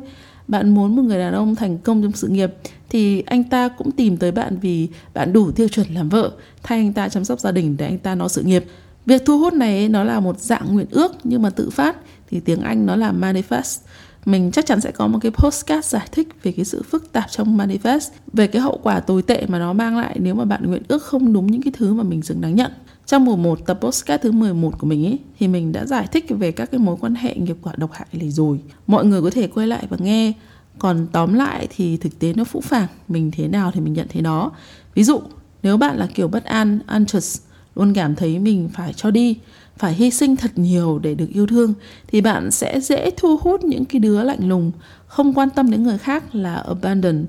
Bạn 0.49 0.75
muốn 0.75 0.97
một 0.97 1.03
người 1.03 1.19
đàn 1.19 1.35
ông 1.35 1.55
thành 1.55 1.79
công 1.79 2.03
trong 2.03 2.13
sự 2.13 2.29
nghiệp, 2.29 2.55
thì 2.89 3.23
anh 3.27 3.45
ta 3.45 3.69
cũng 3.69 3.91
tìm 3.91 4.17
tới 4.17 4.33
bạn 4.33 4.59
vì 4.61 4.89
bạn 5.15 5.33
đủ 5.33 5.51
tiêu 5.51 5.69
chuẩn 5.69 5.87
làm 5.95 6.09
vợ, 6.09 6.31
thay 6.63 6.79
anh 6.79 6.93
ta 6.93 7.09
chăm 7.09 7.25
sóc 7.25 7.41
gia 7.41 7.53
đình 7.53 7.77
để 7.77 7.87
anh 7.87 7.99
ta 7.99 8.15
nó 8.15 8.29
sự 8.29 8.43
nghiệp 8.43 8.65
việc 9.09 9.23
thu 9.27 9.39
hút 9.39 9.55
này 9.55 9.89
nó 9.89 10.05
là 10.05 10.21
một 10.21 10.41
dạng 10.41 10.75
nguyện 10.75 10.87
ước 10.91 11.13
nhưng 11.25 11.43
mà 11.43 11.51
tự 11.51 11.71
phát, 11.71 11.97
thì 12.31 12.41
tiếng 12.41 12.61
anh 12.61 12.87
nó 12.87 12.97
là 12.97 13.13
manifest. 13.13 13.79
Mình 14.25 14.51
chắc 14.53 14.67
chắn 14.67 14.81
sẽ 14.81 14.91
có 14.91 15.07
một 15.07 15.19
cái 15.23 15.33
postcard 15.33 15.89
giải 15.89 16.09
thích 16.13 16.29
về 16.43 16.53
cái 16.53 16.65
sự 16.65 16.83
phức 16.83 17.13
tạp 17.13 17.31
trong 17.31 17.59
manifest, 17.59 18.09
về 18.33 18.47
cái 18.47 18.63
hậu 18.63 18.81
quả 18.83 19.01
tồi 19.01 19.23
tệ 19.23 19.47
mà 19.49 19.59
nó 19.59 19.73
mang 19.73 19.97
lại 19.97 20.17
nếu 20.21 20.35
mà 20.35 20.45
bạn 20.45 20.67
nguyện 20.67 20.83
ước 20.89 21.03
không 21.03 21.33
đúng 21.33 21.47
những 21.47 21.63
cái 21.63 21.73
thứ 21.77 21.95
mà 21.95 22.03
mình 22.03 22.23
dừng 22.23 22.41
đáng 22.41 22.55
nhận. 22.55 22.73
Trong 23.07 23.25
mùa 23.25 23.37
1 23.37 23.67
tập 23.67 23.79
postcard 23.81 24.23
thứ 24.23 24.33
11 24.33 24.79
của 24.79 24.87
mình 24.87 25.07
ấy, 25.07 25.19
thì 25.39 25.49
mình 25.49 25.73
đã 25.73 25.87
giải 25.87 26.07
thích 26.13 26.25
về 26.29 26.53
các 26.53 26.71
cái 26.71 26.79
mối 26.79 26.97
quan 27.01 27.15
hệ 27.15 27.35
nghiệp 27.35 27.57
quả 27.63 27.73
độc 27.77 27.93
hại 27.93 28.07
này 28.13 28.31
rồi. 28.31 28.61
Mọi 28.87 29.05
người 29.05 29.23
có 29.23 29.31
thể 29.31 29.47
quay 29.47 29.67
lại 29.67 29.87
và 29.91 29.97
nghe. 30.01 30.33
Còn 30.79 31.07
tóm 31.13 31.35
lại 31.35 31.69
thì 31.77 31.97
thực 31.97 32.19
tế 32.19 32.33
nó 32.37 32.45
phũ 32.45 32.61
phàng, 32.61 32.87
mình 33.09 33.31
thế 33.31 33.49
nào 33.49 33.71
thì 33.75 33.81
mình 33.81 33.93
nhận 33.93 34.07
thế 34.09 34.21
đó 34.21 34.53
ví 34.95 35.05
dụ, 35.05 35.21
nếu 35.63 35.77
bạn 35.77 35.97
là 35.97 36.09
kiểu 36.15 36.29
bất 36.29 36.45
an, 36.45 36.79
anxious 36.87 37.41
luôn 37.79 37.95
cảm 37.95 38.15
thấy 38.15 38.39
mình 38.39 38.69
phải 38.73 38.93
cho 38.93 39.11
đi, 39.11 39.37
phải 39.77 39.95
hy 39.95 40.11
sinh 40.11 40.37
thật 40.37 40.51
nhiều 40.57 40.99
để 40.99 41.15
được 41.15 41.29
yêu 41.33 41.47
thương, 41.47 41.75
thì 42.07 42.21
bạn 42.21 42.51
sẽ 42.51 42.81
dễ 42.81 43.11
thu 43.17 43.37
hút 43.37 43.65
những 43.65 43.85
cái 43.85 44.01
đứa 44.01 44.23
lạnh 44.23 44.49
lùng, 44.49 44.73
không 45.07 45.35
quan 45.35 45.51
tâm 45.51 45.71
đến 45.71 45.83
người 45.83 45.99
khác 45.99 46.35
là 46.35 46.55
abandon 46.55 47.27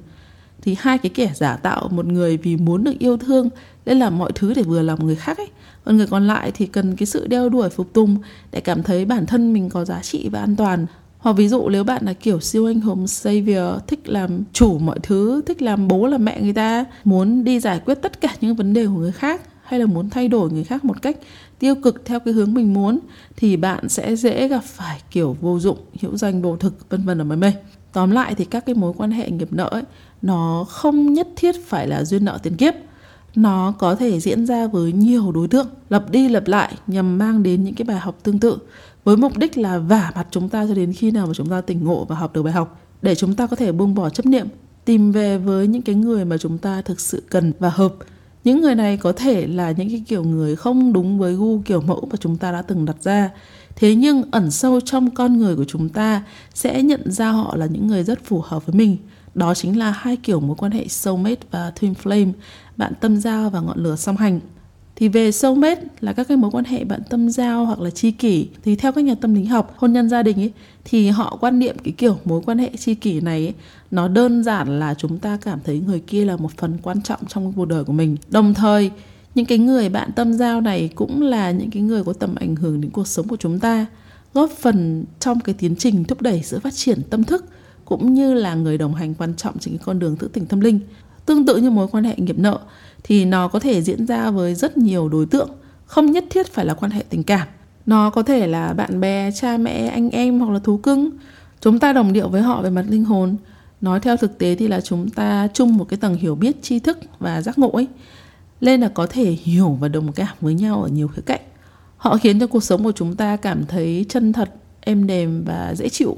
thì 0.62 0.76
hai 0.80 0.98
cái 0.98 1.10
kẻ 1.10 1.32
giả 1.36 1.56
tạo, 1.56 1.88
một 1.92 2.06
người 2.06 2.38
vì 2.38 2.58
muốn 2.58 2.84
được 2.84 3.00
yêu 3.00 3.18
thương, 3.18 3.50
nên 3.86 4.00
làm 4.00 4.18
mọi 4.18 4.32
thứ 4.36 4.54
để 4.54 4.64
vừa 4.64 4.82
lòng 4.82 5.06
người 5.06 5.16
khác 5.16 5.38
ấy. 5.38 5.48
Còn 5.86 5.98
người 5.98 6.08
còn 6.08 6.28
lại 6.28 6.52
thì 6.52 6.66
cần 6.66 6.96
cái 6.96 7.06
sự 7.06 7.28
đeo 7.28 7.50
đuổi, 7.50 7.70
phục 7.70 7.94
tùng 7.94 8.18
để 8.52 8.62
cảm 8.62 8.84
thấy 8.84 9.06
bản 9.06 9.26
thân 9.26 9.54
mình 9.54 9.70
có 9.70 9.86
giá 9.86 10.02
trị 10.02 10.30
và 10.32 10.40
an 10.40 10.56
toàn. 10.56 10.86
Hoặc 11.18 11.34
ví 11.34 11.48
dụ 11.48 11.70
nếu 11.70 11.84
bạn 11.84 12.06
là 12.06 12.14
kiểu 12.14 12.40
siêu 12.40 12.66
anh 12.66 12.82
hùng, 12.82 13.08
savior, 13.08 13.82
thích 13.88 14.10
làm 14.10 14.44
chủ 14.54 14.80
mọi 14.80 15.00
thứ, 15.04 15.42
thích 15.46 15.62
làm 15.62 15.88
bố, 15.88 16.08
làm 16.08 16.26
mẹ 16.26 16.42
người 16.42 16.54
ta, 16.54 16.86
muốn 17.04 17.44
đi 17.44 17.60
giải 17.60 17.80
quyết 17.86 17.96
tất 17.96 18.22
cả 18.22 18.30
những 18.42 18.56
vấn 18.56 18.74
đề 18.74 18.86
của 18.86 18.92
người 18.92 19.12
khác 19.12 19.42
hay 19.70 19.80
là 19.80 19.86
muốn 19.86 20.10
thay 20.10 20.28
đổi 20.28 20.52
người 20.52 20.64
khác 20.64 20.86
một 20.86 21.02
cách 21.02 21.18
tiêu 21.60 21.76
cực 21.76 22.06
theo 22.06 22.20
cái 22.20 22.34
hướng 22.34 22.54
mình 22.54 22.74
muốn, 22.74 23.00
thì 23.36 23.58
bạn 23.58 23.90
sẽ 23.90 24.16
dễ 24.16 24.48
gặp 24.48 24.64
phải 24.64 25.02
kiểu 25.12 25.38
vô 25.42 25.60
dụng, 25.60 25.78
hữu 26.02 26.18
danh, 26.18 26.42
vô 26.42 26.56
thực, 26.56 26.90
vân 26.90 27.06
vân 27.06 27.22
ở 27.22 27.24
mấy 27.24 27.38
mây 27.38 27.54
tóm 27.94 28.12
lại 28.12 28.36
thì 28.36 28.46
các 28.46 28.66
cái 28.66 28.76
mối 28.76 28.94
quan 28.98 29.12
hệ 29.12 29.30
nghiệp 29.30 29.48
nợ 29.52 29.68
ấy, 29.72 29.84
nó 30.22 30.66
không 30.70 31.14
nhất 31.14 31.28
thiết 31.36 31.56
phải 31.68 31.88
là 31.88 32.04
duyên 32.04 32.26
nợ 32.26 32.40
tiền 32.44 32.56
kiếp. 32.56 32.74
Nó 33.36 33.74
có 33.80 33.96
thể 33.96 34.20
diễn 34.20 34.46
ra 34.46 34.68
với 34.68 34.92
nhiều 34.92 35.32
đối 35.32 35.48
tượng, 35.48 35.68
lặp 35.90 36.12
đi 36.12 36.30
lặp 36.30 36.48
lại 36.48 36.74
nhằm 36.88 37.18
mang 37.18 37.44
đến 37.44 37.64
những 37.64 37.76
cái 37.76 37.86
bài 37.86 38.00
học 38.00 38.18
tương 38.24 38.40
tự, 38.40 38.58
với 39.04 39.18
mục 39.18 39.38
đích 39.38 39.58
là 39.58 39.78
vả 39.78 40.12
mặt 40.16 40.28
chúng 40.32 40.50
ta 40.50 40.66
cho 40.68 40.74
đến 40.74 40.94
khi 40.94 41.12
nào 41.12 41.28
mà 41.28 41.34
chúng 41.34 41.50
ta 41.50 41.62
tỉnh 41.62 41.84
ngộ 41.84 42.06
và 42.06 42.16
học 42.16 42.34
được 42.34 42.44
bài 42.44 42.54
học, 42.54 42.82
để 43.02 43.16
chúng 43.16 43.36
ta 43.36 43.48
có 43.48 43.56
thể 43.56 43.72
buông 43.72 43.96
bỏ 43.96 44.10
chấp 44.10 44.26
niệm, 44.26 44.48
tìm 44.86 45.12
về 45.12 45.38
với 45.38 45.68
những 45.68 45.82
cái 45.82 45.96
người 45.96 46.26
mà 46.26 46.38
chúng 46.38 46.58
ta 46.58 46.82
thực 46.82 47.00
sự 47.00 47.24
cần 47.30 47.54
và 47.60 47.70
hợp 47.70 47.94
những 48.44 48.62
người 48.62 48.76
này 48.76 48.98
có 48.98 49.12
thể 49.12 49.48
là 49.48 49.72
những 49.72 49.90
cái 49.90 50.04
kiểu 50.08 50.24
người 50.24 50.56
không 50.56 50.94
đúng 50.94 51.20
với 51.20 51.34
gu 51.34 51.62
kiểu 51.66 51.82
mẫu 51.82 52.08
mà 52.12 52.16
chúng 52.20 52.38
ta 52.38 52.52
đã 52.52 52.62
từng 52.62 52.86
đặt 52.86 52.96
ra. 53.04 53.30
Thế 53.76 53.96
nhưng 53.96 54.24
ẩn 54.32 54.52
sâu 54.52 54.80
trong 54.80 55.10
con 55.10 55.38
người 55.38 55.56
của 55.56 55.66
chúng 55.66 55.90
ta 55.90 56.24
sẽ 56.54 56.84
nhận 56.84 57.12
ra 57.12 57.30
họ 57.30 57.56
là 57.56 57.66
những 57.66 57.88
người 57.88 58.04
rất 58.04 58.26
phù 58.26 58.42
hợp 58.42 58.66
với 58.66 58.76
mình. 58.76 58.98
Đó 59.36 59.54
chính 59.54 59.80
là 59.80 59.92
hai 59.92 60.18
kiểu 60.18 60.40
mối 60.40 60.56
quan 60.60 60.72
hệ 60.72 60.88
soulmate 60.88 61.42
và 61.52 61.72
twin 61.80 61.94
flame. 62.04 62.32
Bạn 62.78 62.94
tâm 63.02 63.18
giao 63.18 63.50
và 63.50 63.60
ngọn 63.60 63.84
lửa 63.84 63.96
song 63.96 64.18
hành 64.18 64.40
thì 65.00 65.08
về 65.08 65.32
soulmate 65.32 65.82
là 66.02 66.14
các 66.14 66.28
cái 66.28 66.38
mối 66.38 66.52
quan 66.52 66.66
hệ 66.66 66.84
bạn 66.84 67.02
tâm 67.10 67.30
giao 67.30 67.66
hoặc 67.66 67.80
là 67.80 67.90
tri 67.90 68.12
kỷ 68.12 68.48
thì 68.64 68.76
theo 68.76 68.92
các 68.92 69.04
nhà 69.04 69.16
tâm 69.22 69.34
lý 69.34 69.46
học 69.46 69.74
hôn 69.78 69.94
nhân 69.94 70.10
gia 70.10 70.24
đình 70.24 70.38
ấy 70.38 70.52
thì 70.86 71.10
họ 71.10 71.38
quan 71.42 71.60
niệm 71.60 71.76
cái 71.84 71.94
kiểu 71.98 72.18
mối 72.26 72.42
quan 72.46 72.58
hệ 72.58 72.70
tri 72.78 72.96
kỷ 72.96 73.20
này 73.22 73.46
ấy, 73.46 73.54
nó 73.92 74.08
đơn 74.08 74.44
giản 74.44 74.80
là 74.80 74.94
chúng 74.94 75.20
ta 75.20 75.38
cảm 75.42 75.60
thấy 75.64 75.80
người 75.80 76.00
kia 76.00 76.26
là 76.26 76.36
một 76.36 76.52
phần 76.58 76.78
quan 76.82 77.02
trọng 77.02 77.20
trong 77.28 77.54
cuộc 77.56 77.66
đời 77.66 77.84
của 77.84 77.94
mình. 77.94 78.18
Đồng 78.30 78.54
thời 78.54 78.92
những 79.36 79.46
cái 79.46 79.58
người 79.58 79.90
bạn 79.90 80.12
tâm 80.16 80.34
giao 80.34 80.62
này 80.62 80.90
cũng 80.96 81.22
là 81.22 81.52
những 81.52 81.70
cái 81.72 81.82
người 81.84 82.04
có 82.04 82.14
tầm 82.14 82.36
ảnh 82.36 82.56
hưởng 82.56 82.82
đến 82.82 82.92
cuộc 82.92 83.08
sống 83.08 83.28
của 83.28 83.38
chúng 83.38 83.60
ta 83.60 83.86
góp 84.34 84.52
phần 84.52 85.06
trong 85.20 85.40
cái 85.40 85.56
tiến 85.60 85.76
trình 85.76 86.04
thúc 86.04 86.22
đẩy 86.22 86.44
sự 86.44 86.60
phát 86.60 86.74
triển 86.74 87.02
tâm 87.10 87.24
thức 87.24 87.46
cũng 87.86 88.14
như 88.14 88.34
là 88.34 88.56
người 88.56 88.78
đồng 88.78 88.96
hành 88.96 89.14
quan 89.14 89.34
trọng 89.36 89.60
trên 89.60 89.78
cái 89.78 89.84
con 89.86 90.00
đường 90.00 90.16
tự 90.16 90.28
tỉnh 90.28 90.46
tâm 90.46 90.60
linh 90.60 90.80
tương 91.30 91.46
tự 91.46 91.58
như 91.58 91.70
mối 91.70 91.88
quan 91.92 92.04
hệ 92.04 92.16
nghiệp 92.18 92.40
nợ, 92.40 92.60
thì 93.04 93.26
nó 93.26 93.48
có 93.48 93.60
thể 93.60 93.82
diễn 93.82 94.06
ra 94.06 94.32
với 94.32 94.56
rất 94.56 94.78
nhiều 94.78 95.10
đối 95.10 95.26
tượng, 95.26 95.50
không 95.86 96.12
nhất 96.12 96.26
thiết 96.30 96.54
phải 96.54 96.66
là 96.66 96.74
quan 96.74 96.92
hệ 96.92 97.04
tình 97.10 97.24
cảm. 97.24 97.48
Nó 97.86 98.10
có 98.10 98.24
thể 98.24 98.48
là 98.48 98.74
bạn 98.74 99.00
bè, 99.00 99.32
cha 99.32 99.58
mẹ, 99.58 99.88
anh 99.88 100.10
em 100.10 100.40
hoặc 100.40 100.52
là 100.52 100.60
thú 100.60 100.78
cưng. 100.78 101.10
Chúng 101.62 101.80
ta 101.80 101.94
đồng 101.94 102.14
điệu 102.14 102.30
với 102.30 102.42
họ 102.42 102.62
về 102.62 102.70
mặt 102.70 102.86
linh 102.90 103.04
hồn. 103.04 103.36
Nói 103.82 104.00
theo 104.00 104.18
thực 104.18 104.38
tế 104.38 104.56
thì 104.56 104.68
là 104.68 104.82
chúng 104.82 105.10
ta 105.10 105.48
chung 105.54 105.78
một 105.78 105.86
cái 105.90 105.98
tầng 105.98 106.16
hiểu 106.16 106.36
biết, 106.36 106.64
tri 106.64 106.80
thức 106.80 107.00
và 107.20 107.42
giác 107.42 107.60
ngộ 107.60 107.70
ấy. 107.70 107.88
Nên 108.62 108.82
là 108.82 108.90
có 108.90 109.08
thể 109.08 109.32
hiểu 109.32 109.78
và 109.80 109.88
đồng 109.88 110.12
cảm 110.12 110.36
với 110.42 110.54
nhau 110.54 110.84
ở 110.84 110.90
nhiều 110.90 111.08
khía 111.08 111.22
cạnh. 111.26 111.42
Họ 111.98 112.18
khiến 112.18 112.40
cho 112.40 112.48
cuộc 112.48 112.64
sống 112.64 112.84
của 112.84 112.92
chúng 112.92 113.16
ta 113.16 113.36
cảm 113.36 113.66
thấy 113.66 114.06
chân 114.10 114.34
thật, 114.34 114.50
êm 114.82 115.08
đềm 115.08 115.44
và 115.46 115.76
dễ 115.76 115.90
chịu. 115.90 116.18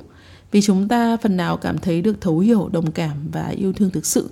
Vì 0.51 0.61
chúng 0.61 0.87
ta 0.87 1.17
phần 1.17 1.37
nào 1.37 1.57
cảm 1.57 1.77
thấy 1.77 2.01
được 2.01 2.21
thấu 2.21 2.39
hiểu, 2.39 2.69
đồng 2.71 2.91
cảm 2.91 3.11
và 3.31 3.47
yêu 3.47 3.73
thương 3.73 3.89
thực 3.89 4.05
sự 4.05 4.29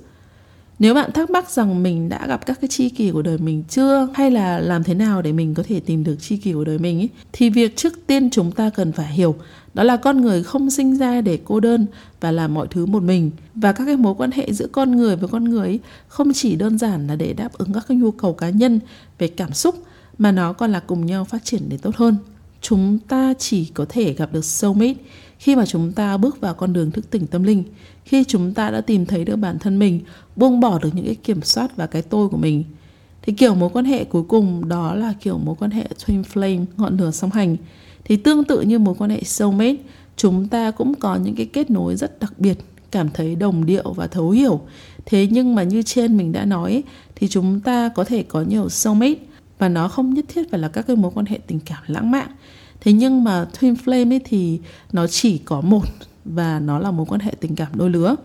nếu 0.80 0.94
bạn 0.94 1.12
thắc 1.12 1.30
mắc 1.30 1.50
rằng 1.50 1.84
mình 1.84 2.10
đã 2.10 2.28
gặp 2.28 2.46
các 2.46 2.62
cái 2.62 2.68
chi 2.68 2.90
kỳ 2.90 3.12
của 3.12 3.22
đời 3.22 3.38
mình 3.38 3.64
chưa 3.70 4.08
hay 4.14 4.32
là 4.32 4.60
làm 4.60 4.84
thế 4.84 4.94
nào 4.94 5.22
để 5.22 5.32
mình 5.32 5.54
có 5.54 5.64
thể 5.68 5.80
tìm 5.80 6.04
được 6.04 6.16
chi 6.20 6.38
kỳ 6.38 6.54
của 6.54 6.64
đời 6.64 6.80
mình 6.80 7.00
ấy, 7.00 7.10
thì 7.32 7.50
việc 7.50 7.76
trước 7.76 7.94
tiên 8.08 8.30
chúng 8.30 8.52
ta 8.52 8.70
cần 8.70 8.92
phải 8.92 9.14
hiểu 9.14 9.36
đó 9.74 9.84
là 9.84 9.98
con 9.98 10.22
người 10.22 10.44
không 10.44 10.70
sinh 10.70 10.98
ra 10.98 11.22
để 11.22 11.40
cô 11.46 11.60
đơn 11.60 11.86
và 12.22 12.32
làm 12.32 12.54
mọi 12.54 12.68
thứ 12.70 12.86
một 12.86 13.04
mình. 13.04 13.32
Và 13.56 13.72
các 13.72 13.86
cái 13.86 13.98
mối 13.98 14.16
quan 14.18 14.32
hệ 14.32 14.54
giữa 14.54 14.68
con 14.68 14.92
người 14.92 15.16
với 15.16 15.30
con 15.30 15.44
người 15.44 15.68
ấy 15.68 15.80
không 16.08 16.34
chỉ 16.34 16.56
đơn 16.56 16.78
giản 16.78 17.08
là 17.08 17.16
để 17.16 17.34
đáp 17.34 17.54
ứng 17.54 17.74
các 17.74 17.86
cái 17.88 17.98
nhu 17.98 18.12
cầu 18.12 18.34
cá 18.34 18.50
nhân 18.50 18.80
về 19.18 19.28
cảm 19.28 19.54
xúc 19.54 19.76
mà 20.18 20.32
nó 20.32 20.54
còn 20.54 20.72
là 20.72 20.80
cùng 20.80 21.06
nhau 21.06 21.26
phát 21.26 21.46
triển 21.46 21.62
để 21.70 21.78
tốt 21.78 21.96
hơn 21.96 22.18
chúng 22.62 23.00
ta 23.00 23.34
chỉ 23.40 23.66
có 23.66 23.86
thể 23.90 24.14
gặp 24.14 24.34
được 24.34 24.46
soulmate 24.46 24.96
khi 25.40 25.56
mà 25.56 25.66
chúng 25.66 25.92
ta 25.92 26.18
bước 26.18 26.42
vào 26.42 26.54
con 26.54 26.74
đường 26.74 26.92
thức 26.92 27.10
tỉnh 27.10 27.28
tâm 27.28 27.44
linh, 27.44 27.64
khi 28.06 28.24
chúng 28.24 28.54
ta 28.54 28.72
đã 28.72 28.82
tìm 28.82 29.06
thấy 29.06 29.26
được 29.26 29.36
bản 29.36 29.60
thân 29.60 29.80
mình, 29.80 30.00
buông 30.36 30.60
bỏ 30.60 30.80
được 30.80 30.90
những 30.94 31.06
cái 31.06 31.16
kiểm 31.16 31.42
soát 31.42 31.76
và 31.76 31.88
cái 31.88 32.02
tôi 32.02 32.30
của 32.30 32.38
mình. 32.38 32.64
Thì 33.22 33.34
kiểu 33.34 33.56
mối 33.56 33.70
quan 33.74 33.86
hệ 33.86 34.04
cuối 34.04 34.24
cùng 34.28 34.70
đó 34.70 34.96
là 34.96 35.14
kiểu 35.22 35.38
mối 35.38 35.56
quan 35.60 35.72
hệ 35.72 35.88
twin 36.06 36.24
flame, 36.34 36.66
ngọn 36.78 36.98
lửa 36.98 37.12
song 37.12 37.32
hành. 37.32 37.58
Thì 38.04 38.16
tương 38.16 38.44
tự 38.44 38.62
như 38.62 38.80
mối 38.80 38.96
quan 38.98 39.10
hệ 39.10 39.24
soulmate, 39.24 39.76
chúng 40.18 40.48
ta 40.48 40.72
cũng 40.72 40.96
có 40.96 41.16
những 41.16 41.36
cái 41.36 41.46
kết 41.46 41.72
nối 41.72 41.96
rất 41.96 42.20
đặc 42.20 42.34
biệt, 42.38 42.58
cảm 42.92 43.10
thấy 43.14 43.36
đồng 43.36 43.66
điệu 43.66 43.94
và 43.94 44.08
thấu 44.08 44.30
hiểu. 44.30 44.62
Thế 45.06 45.28
nhưng 45.32 45.56
mà 45.56 45.64
như 45.64 45.82
trên 45.82 46.18
mình 46.18 46.32
đã 46.32 46.46
nói 46.46 46.84
thì 47.16 47.28
chúng 47.28 47.60
ta 47.60 47.90
có 47.90 48.04
thể 48.04 48.24
có 48.24 48.42
nhiều 48.42 48.70
soulmate 48.70 49.20
và 49.60 49.70
nó 49.70 49.88
không 49.88 50.14
nhất 50.14 50.26
thiết 50.28 50.52
phải 50.52 50.60
là 50.60 50.68
các 50.68 50.88
cái 50.88 50.96
mối 50.96 51.12
quan 51.16 51.26
hệ 51.26 51.40
tình 51.48 51.60
cảm 51.60 51.84
lãng 51.88 52.12
mạn. 52.12 52.28
Thế 52.82 52.94
nhưng 52.94 53.24
mà 53.24 53.48
twin 53.60 53.76
flame 53.86 54.14
ấy 54.14 54.22
thì 54.26 54.60
nó 54.92 55.08
chỉ 55.08 55.38
có 55.38 55.62
một 55.62 55.86
và 56.26 56.60
nó 56.60 56.80
là 56.80 56.92
mối 56.92 57.06
quan 57.10 57.22
hệ 57.22 57.32
tình 57.40 57.56
cảm 57.56 57.68
đôi 57.74 57.90
lứa. 57.90 58.16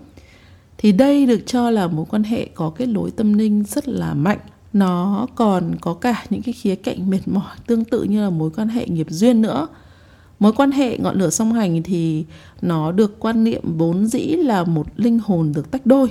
Thì 0.78 0.92
đây 0.92 1.26
được 1.26 1.40
cho 1.46 1.70
là 1.70 1.86
mối 1.86 2.04
quan 2.10 2.24
hệ 2.24 2.48
có 2.54 2.70
kết 2.70 2.86
nối 2.86 3.10
tâm 3.10 3.32
linh 3.32 3.64
rất 3.64 3.88
là 3.88 4.14
mạnh. 4.14 4.38
Nó 4.72 5.26
còn 5.34 5.74
có 5.80 5.94
cả 5.94 6.24
những 6.30 6.42
cái 6.42 6.52
khía 6.52 6.74
cạnh 6.74 7.10
mệt 7.10 7.20
mỏi, 7.26 7.56
tương 7.66 7.84
tự 7.84 8.02
như 8.02 8.22
là 8.22 8.30
mối 8.30 8.50
quan 8.56 8.68
hệ 8.68 8.86
nghiệp 8.86 9.06
duyên 9.10 9.42
nữa. 9.42 9.68
Mối 10.38 10.52
quan 10.52 10.70
hệ 10.70 10.98
ngọn 10.98 11.18
lửa 11.18 11.30
song 11.30 11.52
hành 11.52 11.82
thì 11.82 12.24
nó 12.62 12.92
được 12.92 13.20
quan 13.20 13.44
niệm 13.44 13.62
vốn 13.78 14.06
dĩ 14.06 14.20
là 14.20 14.64
một 14.64 14.86
linh 14.96 15.18
hồn 15.18 15.52
được 15.52 15.70
tách 15.70 15.86
đôi, 15.86 16.08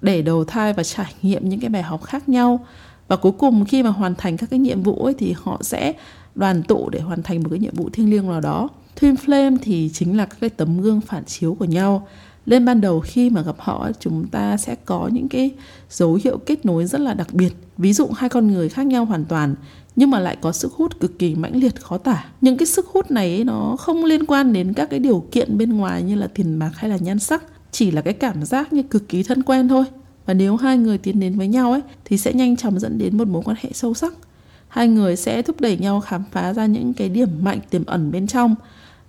để 0.00 0.22
đầu 0.22 0.44
thai 0.44 0.72
và 0.72 0.82
trải 0.82 1.14
nghiệm 1.22 1.48
những 1.48 1.60
cái 1.60 1.70
bài 1.70 1.82
học 1.82 2.02
khác 2.02 2.28
nhau 2.28 2.66
và 3.08 3.16
cuối 3.16 3.32
cùng 3.32 3.64
khi 3.64 3.82
mà 3.82 3.90
hoàn 3.90 4.14
thành 4.14 4.36
các 4.36 4.50
cái 4.50 4.58
nhiệm 4.58 4.82
vụ 4.82 5.04
ấy 5.04 5.14
thì 5.14 5.34
họ 5.42 5.58
sẽ 5.62 5.92
đoàn 6.34 6.62
tụ 6.62 6.88
để 6.88 7.00
hoàn 7.00 7.22
thành 7.22 7.42
một 7.42 7.48
cái 7.50 7.58
nhiệm 7.58 7.74
vụ 7.74 7.88
thiêng 7.92 8.10
liêng 8.10 8.28
nào 8.28 8.40
đó. 8.40 8.68
Twin 9.00 9.14
flame 9.14 9.56
thì 9.62 9.90
chính 9.92 10.16
là 10.16 10.26
các 10.26 10.36
cái 10.40 10.50
tấm 10.50 10.80
gương 10.80 11.00
phản 11.00 11.24
chiếu 11.24 11.54
của 11.54 11.64
nhau. 11.64 12.08
Lên 12.46 12.64
ban 12.64 12.80
đầu 12.80 13.00
khi 13.00 13.30
mà 13.30 13.42
gặp 13.42 13.56
họ 13.58 13.90
chúng 14.00 14.26
ta 14.28 14.56
sẽ 14.56 14.74
có 14.84 15.10
những 15.12 15.28
cái 15.28 15.50
dấu 15.90 16.18
hiệu 16.24 16.38
kết 16.38 16.66
nối 16.66 16.86
rất 16.86 17.00
là 17.00 17.14
đặc 17.14 17.34
biệt. 17.34 17.52
Ví 17.78 17.92
dụ 17.92 18.06
hai 18.16 18.28
con 18.30 18.46
người 18.46 18.68
khác 18.68 18.86
nhau 18.86 19.04
hoàn 19.04 19.24
toàn 19.24 19.54
nhưng 19.96 20.10
mà 20.10 20.20
lại 20.20 20.36
có 20.40 20.52
sức 20.52 20.72
hút 20.72 21.00
cực 21.00 21.18
kỳ 21.18 21.34
mãnh 21.34 21.56
liệt 21.56 21.80
khó 21.80 21.98
tả. 21.98 22.24
Những 22.40 22.56
cái 22.56 22.66
sức 22.66 22.86
hút 22.86 23.10
này 23.10 23.34
ấy, 23.34 23.44
nó 23.44 23.76
không 23.78 24.04
liên 24.04 24.26
quan 24.26 24.52
đến 24.52 24.72
các 24.72 24.90
cái 24.90 24.98
điều 24.98 25.24
kiện 25.32 25.58
bên 25.58 25.76
ngoài 25.76 26.02
như 26.02 26.14
là 26.14 26.26
tiền 26.26 26.58
bạc 26.58 26.70
hay 26.74 26.90
là 26.90 26.96
nhan 26.96 27.18
sắc 27.18 27.42
chỉ 27.70 27.90
là 27.90 28.00
cái 28.00 28.14
cảm 28.14 28.44
giác 28.44 28.72
như 28.72 28.82
cực 28.82 29.08
kỳ 29.08 29.22
thân 29.22 29.42
quen 29.42 29.68
thôi 29.68 29.84
và 30.26 30.34
nếu 30.34 30.56
hai 30.56 30.78
người 30.78 30.98
tiến 30.98 31.20
đến 31.20 31.38
với 31.38 31.48
nhau 31.48 31.72
ấy, 31.72 31.80
thì 32.04 32.18
sẽ 32.18 32.32
nhanh 32.32 32.56
chóng 32.56 32.80
dẫn 32.80 32.98
đến 32.98 33.18
một 33.18 33.28
mối 33.28 33.42
quan 33.44 33.56
hệ 33.60 33.70
sâu 33.72 33.94
sắc. 33.94 34.12
Hai 34.68 34.88
người 34.88 35.16
sẽ 35.16 35.42
thúc 35.42 35.60
đẩy 35.60 35.76
nhau 35.76 36.00
khám 36.00 36.24
phá 36.32 36.52
ra 36.52 36.66
những 36.66 36.94
cái 36.94 37.08
điểm 37.08 37.28
mạnh, 37.42 37.60
tiềm 37.70 37.84
ẩn 37.84 38.12
bên 38.12 38.26
trong, 38.26 38.54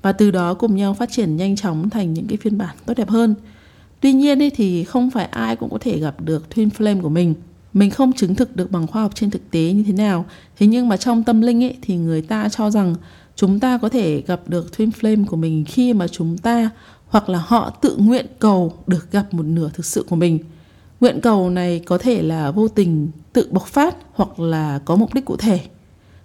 và 0.01 0.11
từ 0.11 0.31
đó 0.31 0.53
cùng 0.53 0.75
nhau 0.75 0.93
phát 0.93 1.11
triển 1.11 1.37
nhanh 1.37 1.55
chóng 1.55 1.89
thành 1.89 2.13
những 2.13 2.27
cái 2.27 2.37
phiên 2.37 2.57
bản 2.57 2.75
tốt 2.85 2.93
đẹp 2.97 3.09
hơn. 3.09 3.35
Tuy 3.99 4.13
nhiên 4.13 4.41
ấy, 4.41 4.49
thì 4.49 4.83
không 4.83 5.11
phải 5.11 5.25
ai 5.25 5.55
cũng 5.55 5.69
có 5.69 5.77
thể 5.81 5.99
gặp 5.99 6.21
được 6.21 6.45
twin 6.55 6.69
flame 6.69 7.01
của 7.01 7.09
mình. 7.09 7.33
Mình 7.73 7.91
không 7.91 8.13
chứng 8.13 8.35
thực 8.35 8.55
được 8.55 8.71
bằng 8.71 8.87
khoa 8.87 9.01
học 9.01 9.11
trên 9.15 9.29
thực 9.29 9.51
tế 9.51 9.73
như 9.73 9.83
thế 9.87 9.93
nào. 9.93 10.25
Thế 10.57 10.67
nhưng 10.67 10.87
mà 10.87 10.97
trong 10.97 11.23
tâm 11.23 11.41
linh 11.41 11.63
ấy, 11.63 11.77
thì 11.81 11.97
người 11.97 12.21
ta 12.21 12.49
cho 12.49 12.71
rằng 12.71 12.95
chúng 13.35 13.59
ta 13.59 13.77
có 13.77 13.89
thể 13.89 14.23
gặp 14.27 14.41
được 14.47 14.71
twin 14.77 14.89
flame 15.01 15.25
của 15.25 15.37
mình 15.37 15.65
khi 15.67 15.93
mà 15.93 16.07
chúng 16.07 16.37
ta 16.37 16.69
hoặc 17.07 17.29
là 17.29 17.43
họ 17.45 17.69
tự 17.69 17.95
nguyện 17.97 18.25
cầu 18.39 18.73
được 18.87 19.11
gặp 19.11 19.33
một 19.33 19.43
nửa 19.43 19.69
thực 19.73 19.85
sự 19.85 20.05
của 20.09 20.15
mình 20.15 20.39
nguyện 20.99 21.21
cầu 21.21 21.49
này 21.49 21.81
có 21.85 21.97
thể 21.97 22.21
là 22.21 22.51
vô 22.51 22.67
tình 22.67 23.09
tự 23.33 23.47
bộc 23.51 23.67
phát 23.67 23.95
hoặc 24.13 24.39
là 24.39 24.79
có 24.85 24.95
mục 24.95 25.13
đích 25.13 25.25
cụ 25.25 25.35
thể. 25.35 25.59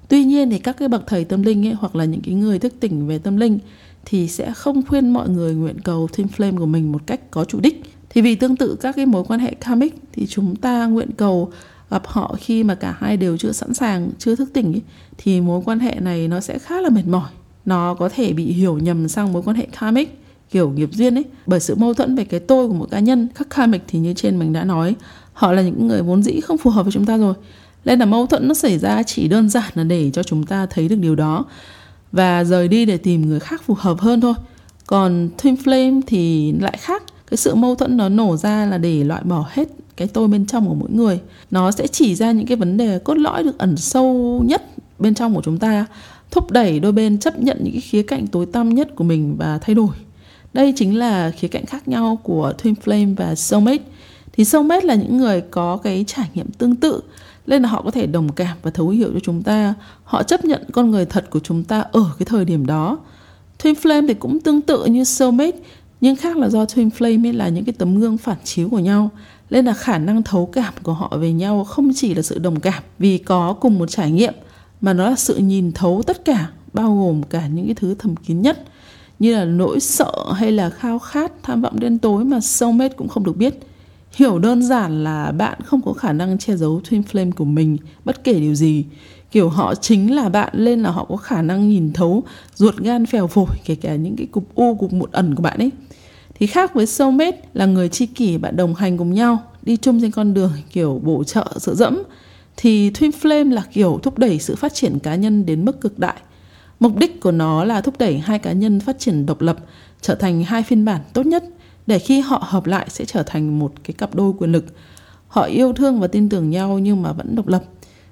Tuy 0.08 0.24
nhiên 0.24 0.50
thì 0.50 0.58
các 0.58 0.76
cái 0.78 0.88
bậc 0.88 1.06
thầy 1.06 1.24
tâm 1.24 1.42
linh 1.42 1.66
ấy 1.66 1.72
hoặc 1.72 1.96
là 1.96 2.04
những 2.04 2.20
cái 2.20 2.34
người 2.34 2.58
thức 2.58 2.74
tỉnh 2.80 3.06
về 3.06 3.18
tâm 3.18 3.36
linh 3.36 3.58
thì 4.04 4.28
sẽ 4.28 4.52
không 4.52 4.86
khuyên 4.86 5.10
mọi 5.10 5.28
người 5.28 5.54
nguyện 5.54 5.80
cầu 5.80 6.08
twin 6.12 6.26
flame 6.36 6.58
của 6.58 6.66
mình 6.66 6.92
một 6.92 7.06
cách 7.06 7.30
có 7.30 7.44
chủ 7.44 7.60
đích. 7.60 7.82
Thì 8.10 8.20
vì 8.20 8.34
tương 8.34 8.56
tự 8.56 8.76
các 8.80 8.96
cái 8.96 9.06
mối 9.06 9.24
quan 9.28 9.40
hệ 9.40 9.54
karmic 9.54 9.94
thì 10.12 10.26
chúng 10.26 10.56
ta 10.56 10.86
nguyện 10.86 11.10
cầu 11.16 11.52
gặp 11.90 12.06
họ 12.06 12.36
khi 12.40 12.64
mà 12.64 12.74
cả 12.74 12.96
hai 12.98 13.16
đều 13.16 13.36
chưa 13.36 13.52
sẵn 13.52 13.74
sàng 13.74 14.10
chưa 14.18 14.36
thức 14.36 14.50
tỉnh 14.52 14.72
ấy, 14.72 14.82
thì 15.18 15.40
mối 15.40 15.62
quan 15.64 15.78
hệ 15.78 15.94
này 16.00 16.28
nó 16.28 16.40
sẽ 16.40 16.58
khá 16.58 16.80
là 16.80 16.90
mệt 16.90 17.06
mỏi. 17.06 17.30
Nó 17.64 17.94
có 17.94 18.08
thể 18.08 18.32
bị 18.32 18.44
hiểu 18.44 18.78
nhầm 18.78 19.08
sang 19.08 19.32
mối 19.32 19.42
quan 19.42 19.56
hệ 19.56 19.66
karmic 19.80 20.20
kiểu 20.50 20.70
nghiệp 20.70 20.90
duyên 20.92 21.14
ấy. 21.14 21.24
Bởi 21.46 21.60
sự 21.60 21.74
mâu 21.74 21.94
thuẫn 21.94 22.14
về 22.14 22.24
cái 22.24 22.40
tôi 22.40 22.68
của 22.68 22.74
một 22.74 22.90
cá 22.90 22.98
nhân, 22.98 23.28
khắc 23.34 23.50
khai 23.50 23.66
mịch 23.66 23.82
thì 23.88 23.98
như 23.98 24.14
trên 24.14 24.38
mình 24.38 24.52
đã 24.52 24.64
nói, 24.64 24.94
họ 25.32 25.52
là 25.52 25.62
những 25.62 25.88
người 25.88 26.02
vốn 26.02 26.22
dĩ 26.22 26.40
không 26.40 26.58
phù 26.58 26.70
hợp 26.70 26.82
với 26.82 26.92
chúng 26.92 27.06
ta 27.06 27.16
rồi. 27.18 27.34
Nên 27.84 27.98
là 27.98 28.06
mâu 28.06 28.26
thuẫn 28.26 28.48
nó 28.48 28.54
xảy 28.54 28.78
ra 28.78 29.02
chỉ 29.02 29.28
đơn 29.28 29.48
giản 29.48 29.72
là 29.74 29.84
để 29.84 30.10
cho 30.10 30.22
chúng 30.22 30.46
ta 30.46 30.66
thấy 30.66 30.88
được 30.88 30.96
điều 30.96 31.14
đó 31.14 31.44
và 32.12 32.44
rời 32.44 32.68
đi 32.68 32.84
để 32.84 32.96
tìm 32.96 33.28
người 33.28 33.40
khác 33.40 33.62
phù 33.66 33.74
hợp 33.78 33.98
hơn 34.00 34.20
thôi. 34.20 34.34
Còn 34.86 35.28
twin 35.38 35.56
flame 35.56 36.00
thì 36.06 36.52
lại 36.52 36.76
khác. 36.80 37.02
Cái 37.30 37.36
sự 37.36 37.54
mâu 37.54 37.74
thuẫn 37.74 37.96
nó 37.96 38.08
nổ 38.08 38.36
ra 38.36 38.66
là 38.66 38.78
để 38.78 39.04
loại 39.04 39.22
bỏ 39.22 39.46
hết 39.50 39.68
cái 39.96 40.08
tôi 40.08 40.28
bên 40.28 40.46
trong 40.46 40.68
của 40.68 40.74
mỗi 40.74 40.90
người. 40.90 41.20
Nó 41.50 41.70
sẽ 41.70 41.86
chỉ 41.86 42.14
ra 42.14 42.32
những 42.32 42.46
cái 42.46 42.56
vấn 42.56 42.76
đề 42.76 42.98
cốt 42.98 43.14
lõi 43.14 43.42
được 43.42 43.58
ẩn 43.58 43.76
sâu 43.76 44.42
nhất 44.46 44.62
bên 44.98 45.14
trong 45.14 45.34
của 45.34 45.42
chúng 45.42 45.58
ta, 45.58 45.86
thúc 46.30 46.50
đẩy 46.50 46.80
đôi 46.80 46.92
bên 46.92 47.18
chấp 47.18 47.38
nhận 47.38 47.58
những 47.60 47.72
cái 47.72 47.80
khía 47.80 48.02
cạnh 48.02 48.26
tối 48.26 48.46
tăm 48.46 48.74
nhất 48.74 48.88
của 48.94 49.04
mình 49.04 49.36
và 49.38 49.58
thay 49.58 49.74
đổi 49.74 49.88
đây 50.52 50.72
chính 50.76 50.98
là 50.98 51.30
khía 51.30 51.48
cạnh 51.48 51.66
khác 51.66 51.88
nhau 51.88 52.18
của 52.22 52.52
twin 52.62 52.74
flame 52.84 53.16
và 53.16 53.34
soulmate. 53.34 53.82
Thì 54.32 54.44
soulmate 54.44 54.86
là 54.86 54.94
những 54.94 55.16
người 55.16 55.40
có 55.40 55.76
cái 55.76 56.04
trải 56.06 56.28
nghiệm 56.34 56.50
tương 56.50 56.76
tự, 56.76 57.00
nên 57.46 57.62
là 57.62 57.68
họ 57.68 57.82
có 57.82 57.90
thể 57.90 58.06
đồng 58.06 58.32
cảm 58.32 58.56
và 58.62 58.70
thấu 58.70 58.88
hiểu 58.88 59.10
cho 59.14 59.20
chúng 59.20 59.42
ta. 59.42 59.74
Họ 60.04 60.22
chấp 60.22 60.44
nhận 60.44 60.62
con 60.72 60.90
người 60.90 61.06
thật 61.06 61.30
của 61.30 61.40
chúng 61.40 61.64
ta 61.64 61.80
ở 61.80 62.04
cái 62.18 62.26
thời 62.26 62.44
điểm 62.44 62.66
đó. 62.66 62.98
Twin 63.62 63.74
flame 63.74 64.08
thì 64.08 64.14
cũng 64.14 64.40
tương 64.40 64.60
tự 64.60 64.84
như 64.84 65.04
soulmate, 65.04 65.58
nhưng 66.00 66.16
khác 66.16 66.36
là 66.36 66.48
do 66.48 66.64
twin 66.64 66.90
flame 66.98 67.26
ấy 67.26 67.32
là 67.32 67.48
những 67.48 67.64
cái 67.64 67.72
tấm 67.78 68.00
gương 68.00 68.18
phản 68.18 68.36
chiếu 68.44 68.68
của 68.68 68.78
nhau, 68.78 69.10
nên 69.50 69.64
là 69.64 69.72
khả 69.72 69.98
năng 69.98 70.22
thấu 70.22 70.46
cảm 70.46 70.74
của 70.82 70.92
họ 70.92 71.16
về 71.20 71.32
nhau 71.32 71.64
không 71.64 71.90
chỉ 71.94 72.14
là 72.14 72.22
sự 72.22 72.38
đồng 72.38 72.60
cảm 72.60 72.82
vì 72.98 73.18
có 73.18 73.52
cùng 73.52 73.78
một 73.78 73.90
trải 73.90 74.10
nghiệm, 74.10 74.34
mà 74.80 74.92
nó 74.92 75.10
là 75.10 75.16
sự 75.16 75.36
nhìn 75.36 75.72
thấu 75.72 76.02
tất 76.06 76.24
cả, 76.24 76.50
bao 76.72 76.96
gồm 76.96 77.22
cả 77.22 77.46
những 77.46 77.66
cái 77.66 77.74
thứ 77.74 77.94
thầm 77.98 78.16
kín 78.16 78.42
nhất 78.42 78.64
như 79.20 79.34
là 79.34 79.44
nỗi 79.44 79.80
sợ 79.80 80.12
hay 80.34 80.52
là 80.52 80.70
khao 80.70 80.98
khát, 80.98 81.32
tham 81.42 81.62
vọng 81.62 81.80
đen 81.80 81.98
tối 81.98 82.24
mà 82.24 82.40
soulmate 82.40 82.94
cũng 82.94 83.08
không 83.08 83.24
được 83.24 83.36
biết. 83.36 83.54
Hiểu 84.12 84.38
đơn 84.38 84.62
giản 84.62 85.04
là 85.04 85.32
bạn 85.32 85.58
không 85.64 85.80
có 85.82 85.92
khả 85.92 86.12
năng 86.12 86.38
che 86.38 86.56
giấu 86.56 86.80
twin 86.90 87.02
flame 87.12 87.32
của 87.32 87.44
mình 87.44 87.76
bất 88.04 88.24
kể 88.24 88.40
điều 88.40 88.54
gì. 88.54 88.84
Kiểu 89.30 89.48
họ 89.48 89.74
chính 89.74 90.14
là 90.14 90.28
bạn 90.28 90.52
lên 90.52 90.82
là 90.82 90.90
họ 90.90 91.04
có 91.04 91.16
khả 91.16 91.42
năng 91.42 91.68
nhìn 91.68 91.92
thấu, 91.92 92.22
ruột 92.54 92.76
gan 92.76 93.06
phèo 93.06 93.26
phổi, 93.26 93.56
kể 93.64 93.74
cả 93.74 93.96
những 93.96 94.16
cái 94.16 94.26
cục 94.26 94.54
u, 94.54 94.74
cục 94.74 94.92
mụn 94.92 95.10
ẩn 95.12 95.34
của 95.34 95.42
bạn 95.42 95.58
ấy. 95.58 95.70
Thì 96.34 96.46
khác 96.46 96.74
với 96.74 96.86
soulmate 96.86 97.42
là 97.54 97.66
người 97.66 97.88
tri 97.88 98.06
kỷ, 98.06 98.38
bạn 98.38 98.56
đồng 98.56 98.74
hành 98.74 98.98
cùng 98.98 99.14
nhau, 99.14 99.38
đi 99.62 99.76
chung 99.76 100.00
trên 100.00 100.10
con 100.10 100.34
đường 100.34 100.52
kiểu 100.72 101.00
bổ 101.04 101.24
trợ 101.24 101.52
sự 101.56 101.74
dẫm. 101.74 102.02
Thì 102.56 102.90
twin 102.90 103.10
flame 103.22 103.52
là 103.52 103.62
kiểu 103.72 104.00
thúc 104.02 104.18
đẩy 104.18 104.38
sự 104.38 104.56
phát 104.56 104.74
triển 104.74 104.98
cá 104.98 105.14
nhân 105.14 105.46
đến 105.46 105.64
mức 105.64 105.80
cực 105.80 105.98
đại 105.98 106.16
mục 106.80 106.96
đích 106.96 107.20
của 107.20 107.32
nó 107.32 107.64
là 107.64 107.80
thúc 107.80 107.94
đẩy 107.98 108.18
hai 108.18 108.38
cá 108.38 108.52
nhân 108.52 108.80
phát 108.80 108.98
triển 108.98 109.26
độc 109.26 109.40
lập, 109.40 109.56
trở 110.00 110.14
thành 110.14 110.44
hai 110.44 110.62
phiên 110.62 110.84
bản 110.84 111.00
tốt 111.12 111.26
nhất, 111.26 111.44
để 111.86 111.98
khi 111.98 112.20
họ 112.20 112.42
hợp 112.46 112.66
lại 112.66 112.86
sẽ 112.90 113.04
trở 113.04 113.22
thành 113.22 113.58
một 113.58 113.72
cái 113.84 113.94
cặp 113.98 114.14
đôi 114.14 114.32
quyền 114.38 114.52
lực. 114.52 114.64
Họ 115.28 115.42
yêu 115.42 115.72
thương 115.72 116.00
và 116.00 116.06
tin 116.06 116.28
tưởng 116.28 116.50
nhau 116.50 116.78
nhưng 116.78 117.02
mà 117.02 117.12
vẫn 117.12 117.34
độc 117.34 117.48
lập. 117.48 117.64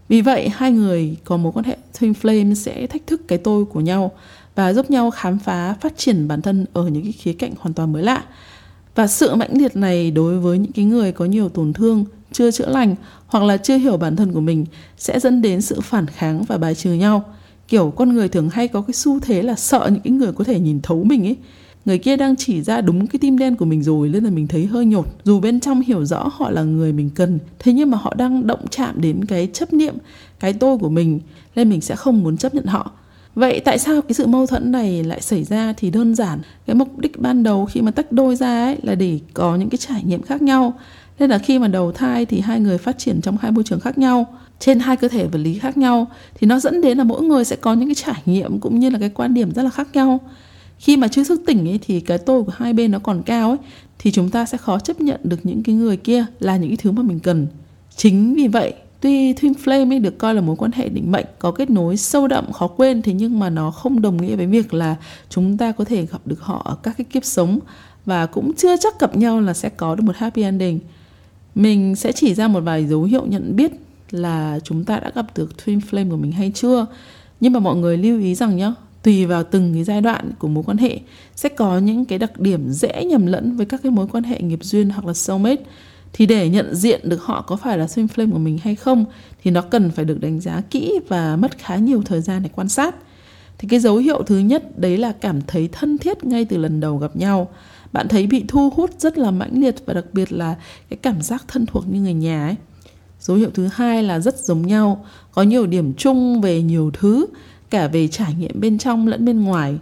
Vì 0.08 0.20
vậy, 0.20 0.48
hai 0.48 0.72
người 0.72 1.16
có 1.24 1.36
mối 1.36 1.52
quan 1.52 1.64
hệ 1.64 1.76
twin 1.98 2.12
flame 2.22 2.54
sẽ 2.54 2.86
thách 2.86 3.06
thức 3.06 3.28
cái 3.28 3.38
tôi 3.38 3.64
của 3.64 3.80
nhau 3.80 4.12
và 4.54 4.72
giúp 4.72 4.90
nhau 4.90 5.10
khám 5.10 5.38
phá, 5.38 5.74
phát 5.80 5.96
triển 5.96 6.28
bản 6.28 6.42
thân 6.42 6.66
ở 6.72 6.88
những 6.88 7.02
cái 7.02 7.12
khía 7.12 7.32
cạnh 7.32 7.52
hoàn 7.58 7.74
toàn 7.74 7.92
mới 7.92 8.02
lạ. 8.02 8.24
Và 8.94 9.06
sự 9.06 9.34
mãnh 9.34 9.58
liệt 9.58 9.76
này 9.76 10.10
đối 10.10 10.38
với 10.38 10.58
những 10.58 10.72
cái 10.72 10.84
người 10.84 11.12
có 11.12 11.24
nhiều 11.24 11.48
tổn 11.48 11.72
thương, 11.72 12.04
chưa 12.32 12.50
chữa 12.50 12.68
lành 12.68 12.94
hoặc 13.26 13.44
là 13.44 13.56
chưa 13.56 13.76
hiểu 13.76 13.96
bản 13.96 14.16
thân 14.16 14.32
của 14.32 14.40
mình 14.40 14.66
sẽ 14.98 15.20
dẫn 15.20 15.42
đến 15.42 15.62
sự 15.62 15.80
phản 15.80 16.06
kháng 16.06 16.44
và 16.44 16.56
bài 16.56 16.74
trừ 16.74 16.92
nhau 16.92 17.24
kiểu 17.68 17.92
con 17.96 18.14
người 18.14 18.28
thường 18.28 18.48
hay 18.52 18.68
có 18.68 18.80
cái 18.80 18.94
xu 18.94 19.20
thế 19.20 19.42
là 19.42 19.54
sợ 19.54 19.90
những 19.92 20.02
cái 20.02 20.12
người 20.12 20.32
có 20.32 20.44
thể 20.44 20.60
nhìn 20.60 20.80
thấu 20.82 21.04
mình 21.04 21.26
ấy. 21.26 21.36
Người 21.84 21.98
kia 21.98 22.16
đang 22.16 22.36
chỉ 22.36 22.62
ra 22.62 22.80
đúng 22.80 23.06
cái 23.06 23.18
tim 23.18 23.38
đen 23.38 23.56
của 23.56 23.64
mình 23.64 23.82
rồi, 23.82 24.08
nên 24.08 24.24
là 24.24 24.30
mình 24.30 24.48
thấy 24.48 24.66
hơi 24.66 24.86
nhột. 24.86 25.06
Dù 25.24 25.40
bên 25.40 25.60
trong 25.60 25.80
hiểu 25.80 26.04
rõ 26.04 26.30
họ 26.32 26.50
là 26.50 26.62
người 26.62 26.92
mình 26.92 27.10
cần, 27.14 27.38
thế 27.58 27.72
nhưng 27.72 27.90
mà 27.90 27.98
họ 27.98 28.14
đang 28.14 28.46
động 28.46 28.66
chạm 28.70 29.00
đến 29.00 29.24
cái 29.24 29.48
chấp 29.52 29.72
niệm, 29.72 29.94
cái 30.40 30.52
tôi 30.52 30.78
của 30.78 30.88
mình, 30.88 31.20
nên 31.56 31.68
mình 31.70 31.80
sẽ 31.80 31.96
không 31.96 32.22
muốn 32.22 32.36
chấp 32.36 32.54
nhận 32.54 32.64
họ. 32.64 32.90
Vậy 33.34 33.60
tại 33.60 33.78
sao 33.78 34.02
cái 34.02 34.14
sự 34.14 34.26
mâu 34.26 34.46
thuẫn 34.46 34.72
này 34.72 35.04
lại 35.04 35.22
xảy 35.22 35.44
ra 35.44 35.72
thì 35.76 35.90
đơn 35.90 36.14
giản? 36.14 36.38
Cái 36.66 36.76
mục 36.76 36.98
đích 36.98 37.20
ban 37.20 37.42
đầu 37.42 37.66
khi 37.66 37.80
mà 37.80 37.90
tách 37.90 38.12
đôi 38.12 38.36
ra 38.36 38.64
ấy 38.64 38.76
là 38.82 38.94
để 38.94 39.18
có 39.34 39.56
những 39.56 39.68
cái 39.68 39.78
trải 39.78 40.02
nghiệm 40.04 40.22
khác 40.22 40.42
nhau. 40.42 40.74
Nên 41.18 41.30
là 41.30 41.38
khi 41.38 41.58
mà 41.58 41.68
đầu 41.68 41.92
thai 41.92 42.26
thì 42.26 42.40
hai 42.40 42.60
người 42.60 42.78
phát 42.78 42.98
triển 42.98 43.20
trong 43.20 43.36
hai 43.40 43.52
môi 43.52 43.64
trường 43.64 43.80
khác 43.80 43.98
nhau 43.98 44.26
trên 44.60 44.78
hai 44.78 44.96
cơ 44.96 45.08
thể 45.08 45.26
vật 45.26 45.38
lý 45.38 45.58
khác 45.58 45.76
nhau, 45.76 46.06
thì 46.34 46.46
nó 46.46 46.60
dẫn 46.60 46.80
đến 46.80 46.98
là 46.98 47.04
mỗi 47.04 47.22
người 47.22 47.44
sẽ 47.44 47.56
có 47.56 47.74
những 47.74 47.88
cái 47.88 47.94
trải 47.94 48.22
nghiệm 48.26 48.60
cũng 48.60 48.78
như 48.78 48.90
là 48.90 48.98
cái 48.98 49.08
quan 49.08 49.34
điểm 49.34 49.52
rất 49.52 49.62
là 49.62 49.70
khác 49.70 49.88
nhau. 49.92 50.20
Khi 50.78 50.96
mà 50.96 51.08
chưa 51.08 51.24
thức 51.24 51.42
tỉnh 51.46 51.68
ấy 51.68 51.78
thì 51.82 52.00
cái 52.00 52.18
tôi 52.18 52.44
của 52.44 52.52
hai 52.56 52.72
bên 52.72 52.90
nó 52.90 52.98
còn 52.98 53.22
cao 53.22 53.48
ấy, 53.48 53.58
thì 53.98 54.10
chúng 54.10 54.30
ta 54.30 54.46
sẽ 54.46 54.58
khó 54.58 54.78
chấp 54.78 55.00
nhận 55.00 55.20
được 55.24 55.46
những 55.46 55.62
cái 55.62 55.74
người 55.74 55.96
kia 55.96 56.26
là 56.40 56.56
những 56.56 56.70
cái 56.70 56.76
thứ 56.76 56.90
mà 56.90 57.02
mình 57.02 57.20
cần. 57.20 57.46
Chính 57.96 58.34
vì 58.34 58.48
vậy, 58.48 58.74
tuy 59.00 59.32
twin 59.32 59.52
flame 59.64 59.92
ấy 59.92 59.98
được 59.98 60.18
coi 60.18 60.34
là 60.34 60.40
mối 60.40 60.56
quan 60.56 60.70
hệ 60.74 60.88
định 60.88 61.12
mệnh, 61.12 61.26
có 61.38 61.50
kết 61.50 61.70
nối 61.70 61.96
sâu 61.96 62.26
đậm, 62.26 62.52
khó 62.52 62.66
quên, 62.66 63.02
thế 63.02 63.12
nhưng 63.12 63.38
mà 63.38 63.50
nó 63.50 63.70
không 63.70 64.02
đồng 64.02 64.16
nghĩa 64.16 64.36
với 64.36 64.46
việc 64.46 64.74
là 64.74 64.96
chúng 65.28 65.56
ta 65.56 65.72
có 65.72 65.84
thể 65.84 66.06
gặp 66.06 66.20
được 66.24 66.40
họ 66.40 66.62
ở 66.64 66.76
các 66.82 66.94
cái 66.98 67.04
kiếp 67.04 67.24
sống 67.24 67.58
và 68.06 68.26
cũng 68.26 68.54
chưa 68.54 68.76
chắc 68.76 69.00
gặp 69.00 69.16
nhau 69.16 69.40
là 69.40 69.54
sẽ 69.54 69.68
có 69.68 69.94
được 69.94 70.02
một 70.02 70.16
happy 70.16 70.42
ending. 70.42 70.80
Mình 71.54 71.96
sẽ 71.96 72.12
chỉ 72.12 72.34
ra 72.34 72.48
một 72.48 72.60
vài 72.60 72.86
dấu 72.86 73.02
hiệu 73.02 73.26
nhận 73.26 73.56
biết 73.56 73.72
là 74.10 74.58
chúng 74.64 74.84
ta 74.84 75.00
đã 75.00 75.10
gặp 75.14 75.26
được 75.36 75.50
twin 75.64 75.80
flame 75.90 76.10
của 76.10 76.16
mình 76.16 76.32
hay 76.32 76.52
chưa? 76.54 76.86
Nhưng 77.40 77.52
mà 77.52 77.60
mọi 77.60 77.76
người 77.76 77.96
lưu 77.96 78.20
ý 78.20 78.34
rằng 78.34 78.56
nhá, 78.56 78.72
tùy 79.02 79.26
vào 79.26 79.44
từng 79.44 79.74
cái 79.74 79.84
giai 79.84 80.00
đoạn 80.00 80.30
của 80.38 80.48
mối 80.48 80.64
quan 80.66 80.78
hệ, 80.78 81.00
sẽ 81.36 81.48
có 81.48 81.78
những 81.78 82.04
cái 82.04 82.18
đặc 82.18 82.40
điểm 82.40 82.70
dễ 82.70 83.04
nhầm 83.04 83.26
lẫn 83.26 83.56
với 83.56 83.66
các 83.66 83.80
cái 83.82 83.92
mối 83.92 84.06
quan 84.12 84.24
hệ 84.24 84.40
nghiệp 84.40 84.58
duyên 84.62 84.90
hoặc 84.90 85.06
là 85.06 85.14
soulmate. 85.14 85.62
Thì 86.12 86.26
để 86.26 86.48
nhận 86.48 86.74
diện 86.74 87.00
được 87.08 87.22
họ 87.22 87.42
có 87.42 87.56
phải 87.56 87.78
là 87.78 87.86
twin 87.86 88.06
flame 88.06 88.32
của 88.32 88.38
mình 88.38 88.58
hay 88.62 88.74
không, 88.74 89.04
thì 89.42 89.50
nó 89.50 89.60
cần 89.60 89.90
phải 89.90 90.04
được 90.04 90.20
đánh 90.20 90.40
giá 90.40 90.62
kỹ 90.70 91.00
và 91.08 91.36
mất 91.36 91.58
khá 91.58 91.76
nhiều 91.76 92.02
thời 92.04 92.20
gian 92.20 92.42
để 92.42 92.50
quan 92.54 92.68
sát. 92.68 92.94
Thì 93.58 93.68
cái 93.68 93.80
dấu 93.80 93.96
hiệu 93.96 94.22
thứ 94.22 94.38
nhất, 94.38 94.78
đấy 94.78 94.96
là 94.96 95.12
cảm 95.12 95.40
thấy 95.46 95.68
thân 95.72 95.98
thiết 95.98 96.24
ngay 96.24 96.44
từ 96.44 96.56
lần 96.56 96.80
đầu 96.80 96.96
gặp 96.96 97.16
nhau. 97.16 97.48
Bạn 97.92 98.08
thấy 98.08 98.26
bị 98.26 98.44
thu 98.48 98.70
hút 98.70 98.90
rất 98.98 99.18
là 99.18 99.30
mãnh 99.30 99.60
liệt 99.60 99.74
và 99.86 99.94
đặc 99.94 100.04
biệt 100.12 100.32
là 100.32 100.54
cái 100.90 100.96
cảm 101.02 101.22
giác 101.22 101.44
thân 101.48 101.66
thuộc 101.66 101.88
như 101.88 102.00
người 102.00 102.14
nhà 102.14 102.46
ấy 102.46 102.56
dấu 103.20 103.36
hiệu 103.36 103.50
thứ 103.54 103.68
hai 103.72 104.02
là 104.02 104.20
rất 104.20 104.38
giống 104.38 104.66
nhau, 104.66 105.04
có 105.32 105.42
nhiều 105.42 105.66
điểm 105.66 105.94
chung 105.94 106.40
về 106.40 106.62
nhiều 106.62 106.90
thứ, 106.94 107.26
cả 107.70 107.88
về 107.88 108.08
trải 108.08 108.34
nghiệm 108.34 108.60
bên 108.60 108.78
trong 108.78 109.08
lẫn 109.08 109.24
bên 109.24 109.44
ngoài. 109.44 109.78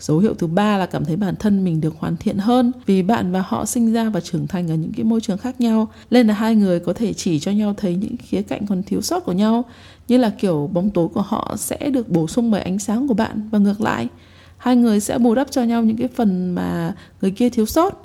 Dấu 0.00 0.18
hiệu 0.18 0.34
thứ 0.34 0.46
ba 0.46 0.78
là 0.78 0.86
cảm 0.86 1.04
thấy 1.04 1.16
bản 1.16 1.36
thân 1.36 1.64
mình 1.64 1.80
được 1.80 1.94
hoàn 1.98 2.16
thiện 2.16 2.38
hơn, 2.38 2.72
vì 2.86 3.02
bạn 3.02 3.32
và 3.32 3.44
họ 3.46 3.64
sinh 3.64 3.92
ra 3.92 4.10
và 4.10 4.20
trưởng 4.20 4.46
thành 4.46 4.70
ở 4.70 4.74
những 4.74 4.92
cái 4.92 5.04
môi 5.04 5.20
trường 5.20 5.38
khác 5.38 5.60
nhau, 5.60 5.88
nên 6.10 6.26
là 6.26 6.34
hai 6.34 6.54
người 6.54 6.80
có 6.80 6.92
thể 6.92 7.12
chỉ 7.12 7.38
cho 7.38 7.50
nhau 7.50 7.74
thấy 7.76 7.96
những 7.96 8.16
khía 8.16 8.42
cạnh 8.42 8.66
còn 8.66 8.82
thiếu 8.82 9.00
sót 9.00 9.24
của 9.24 9.32
nhau, 9.32 9.64
như 10.08 10.18
là 10.18 10.30
kiểu 10.30 10.70
bóng 10.72 10.90
tối 10.90 11.08
của 11.08 11.22
họ 11.22 11.54
sẽ 11.58 11.90
được 11.90 12.08
bổ 12.08 12.26
sung 12.26 12.50
bởi 12.50 12.60
ánh 12.60 12.78
sáng 12.78 13.08
của 13.08 13.14
bạn 13.14 13.48
và 13.52 13.58
ngược 13.58 13.80
lại. 13.80 14.08
Hai 14.56 14.76
người 14.76 15.00
sẽ 15.00 15.18
bù 15.18 15.34
đắp 15.34 15.50
cho 15.50 15.62
nhau 15.62 15.82
những 15.82 15.96
cái 15.96 16.08
phần 16.14 16.54
mà 16.54 16.94
người 17.20 17.30
kia 17.30 17.50
thiếu 17.50 17.66
sót. 17.66 18.02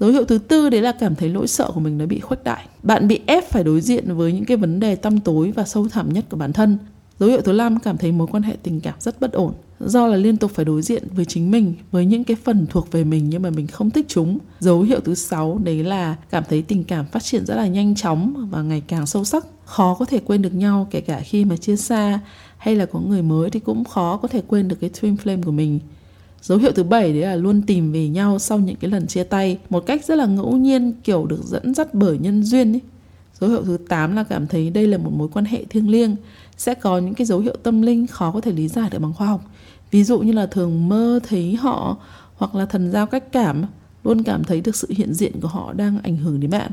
Dấu 0.00 0.10
hiệu 0.10 0.24
thứ 0.24 0.38
tư 0.38 0.70
đấy 0.70 0.82
là 0.82 0.92
cảm 0.92 1.14
thấy 1.14 1.28
nỗi 1.28 1.48
sợ 1.48 1.70
của 1.74 1.80
mình 1.80 1.98
nó 1.98 2.06
bị 2.06 2.20
khuếch 2.20 2.44
đại. 2.44 2.68
Bạn 2.82 3.08
bị 3.08 3.20
ép 3.26 3.50
phải 3.50 3.64
đối 3.64 3.80
diện 3.80 4.16
với 4.16 4.32
những 4.32 4.44
cái 4.44 4.56
vấn 4.56 4.80
đề 4.80 4.96
tăm 4.96 5.20
tối 5.20 5.52
và 5.56 5.64
sâu 5.64 5.88
thẳm 5.88 6.12
nhất 6.12 6.24
của 6.30 6.36
bản 6.36 6.52
thân. 6.52 6.78
Dấu 7.18 7.28
hiệu 7.28 7.40
thứ 7.40 7.52
năm, 7.52 7.78
cảm 7.80 7.96
thấy 7.98 8.12
mối 8.12 8.26
quan 8.30 8.42
hệ 8.42 8.56
tình 8.62 8.80
cảm 8.80 8.94
rất 9.00 9.20
bất 9.20 9.32
ổn. 9.32 9.52
Do 9.80 10.06
là 10.06 10.16
liên 10.16 10.36
tục 10.36 10.50
phải 10.54 10.64
đối 10.64 10.82
diện 10.82 11.02
với 11.12 11.24
chính 11.24 11.50
mình, 11.50 11.74
với 11.90 12.06
những 12.06 12.24
cái 12.24 12.36
phần 12.44 12.66
thuộc 12.70 12.92
về 12.92 13.04
mình 13.04 13.28
nhưng 13.28 13.42
mà 13.42 13.50
mình 13.50 13.66
không 13.66 13.90
thích 13.90 14.06
chúng. 14.08 14.38
Dấu 14.60 14.82
hiệu 14.82 15.00
thứ 15.00 15.14
sáu 15.14 15.60
đấy 15.64 15.84
là 15.84 16.16
cảm 16.30 16.44
thấy 16.48 16.62
tình 16.62 16.84
cảm 16.84 17.06
phát 17.06 17.22
triển 17.22 17.46
rất 17.46 17.54
là 17.54 17.66
nhanh 17.66 17.94
chóng 17.94 18.48
và 18.50 18.62
ngày 18.62 18.82
càng 18.88 19.06
sâu 19.06 19.24
sắc. 19.24 19.46
Khó 19.64 19.96
có 19.98 20.04
thể 20.04 20.20
quên 20.24 20.42
được 20.42 20.54
nhau, 20.54 20.88
kể 20.90 21.00
cả 21.00 21.20
khi 21.20 21.44
mà 21.44 21.56
chia 21.56 21.76
xa. 21.76 22.20
Hay 22.58 22.76
là 22.76 22.86
có 22.86 23.00
người 23.00 23.22
mới 23.22 23.50
thì 23.50 23.60
cũng 23.60 23.84
khó 23.84 24.16
có 24.16 24.28
thể 24.28 24.42
quên 24.46 24.68
được 24.68 24.76
cái 24.80 24.90
twin 24.90 25.16
flame 25.16 25.42
của 25.42 25.52
mình. 25.52 25.80
Dấu 26.42 26.58
hiệu 26.58 26.72
thứ 26.72 26.82
bảy 26.82 27.12
đấy 27.12 27.22
là 27.22 27.36
luôn 27.36 27.62
tìm 27.62 27.92
về 27.92 28.08
nhau 28.08 28.38
sau 28.38 28.58
những 28.58 28.76
cái 28.76 28.90
lần 28.90 29.06
chia 29.06 29.24
tay 29.24 29.58
một 29.70 29.86
cách 29.86 30.04
rất 30.04 30.14
là 30.14 30.26
ngẫu 30.26 30.56
nhiên, 30.56 30.92
kiểu 31.04 31.26
được 31.26 31.44
dẫn 31.44 31.74
dắt 31.74 31.94
bởi 31.94 32.18
nhân 32.18 32.42
duyên 32.42 32.72
ấy. 32.72 32.80
Dấu 33.40 33.50
hiệu 33.50 33.64
thứ 33.64 33.78
8 33.88 34.16
là 34.16 34.24
cảm 34.24 34.46
thấy 34.46 34.70
đây 34.70 34.86
là 34.86 34.98
một 34.98 35.12
mối 35.12 35.28
quan 35.32 35.44
hệ 35.44 35.64
thiêng 35.64 35.90
liêng, 35.90 36.16
sẽ 36.56 36.74
có 36.74 36.98
những 36.98 37.14
cái 37.14 37.26
dấu 37.26 37.38
hiệu 37.38 37.56
tâm 37.62 37.82
linh 37.82 38.06
khó 38.06 38.30
có 38.30 38.40
thể 38.40 38.52
lý 38.52 38.68
giải 38.68 38.90
được 38.90 38.98
bằng 38.98 39.12
khoa 39.12 39.26
học 39.26 39.44
ví 39.90 40.04
dụ 40.04 40.18
như 40.18 40.32
là 40.32 40.46
thường 40.46 40.88
mơ 40.88 41.20
thấy 41.28 41.54
họ 41.54 41.96
hoặc 42.36 42.54
là 42.54 42.66
thần 42.66 42.90
giao 42.90 43.06
cách 43.06 43.32
cảm, 43.32 43.64
luôn 44.04 44.22
cảm 44.22 44.44
thấy 44.44 44.60
được 44.60 44.76
sự 44.76 44.88
hiện 44.90 45.14
diện 45.14 45.40
của 45.40 45.48
họ 45.48 45.72
đang 45.72 45.98
ảnh 46.02 46.16
hưởng 46.16 46.40
đến 46.40 46.50
bạn 46.50 46.70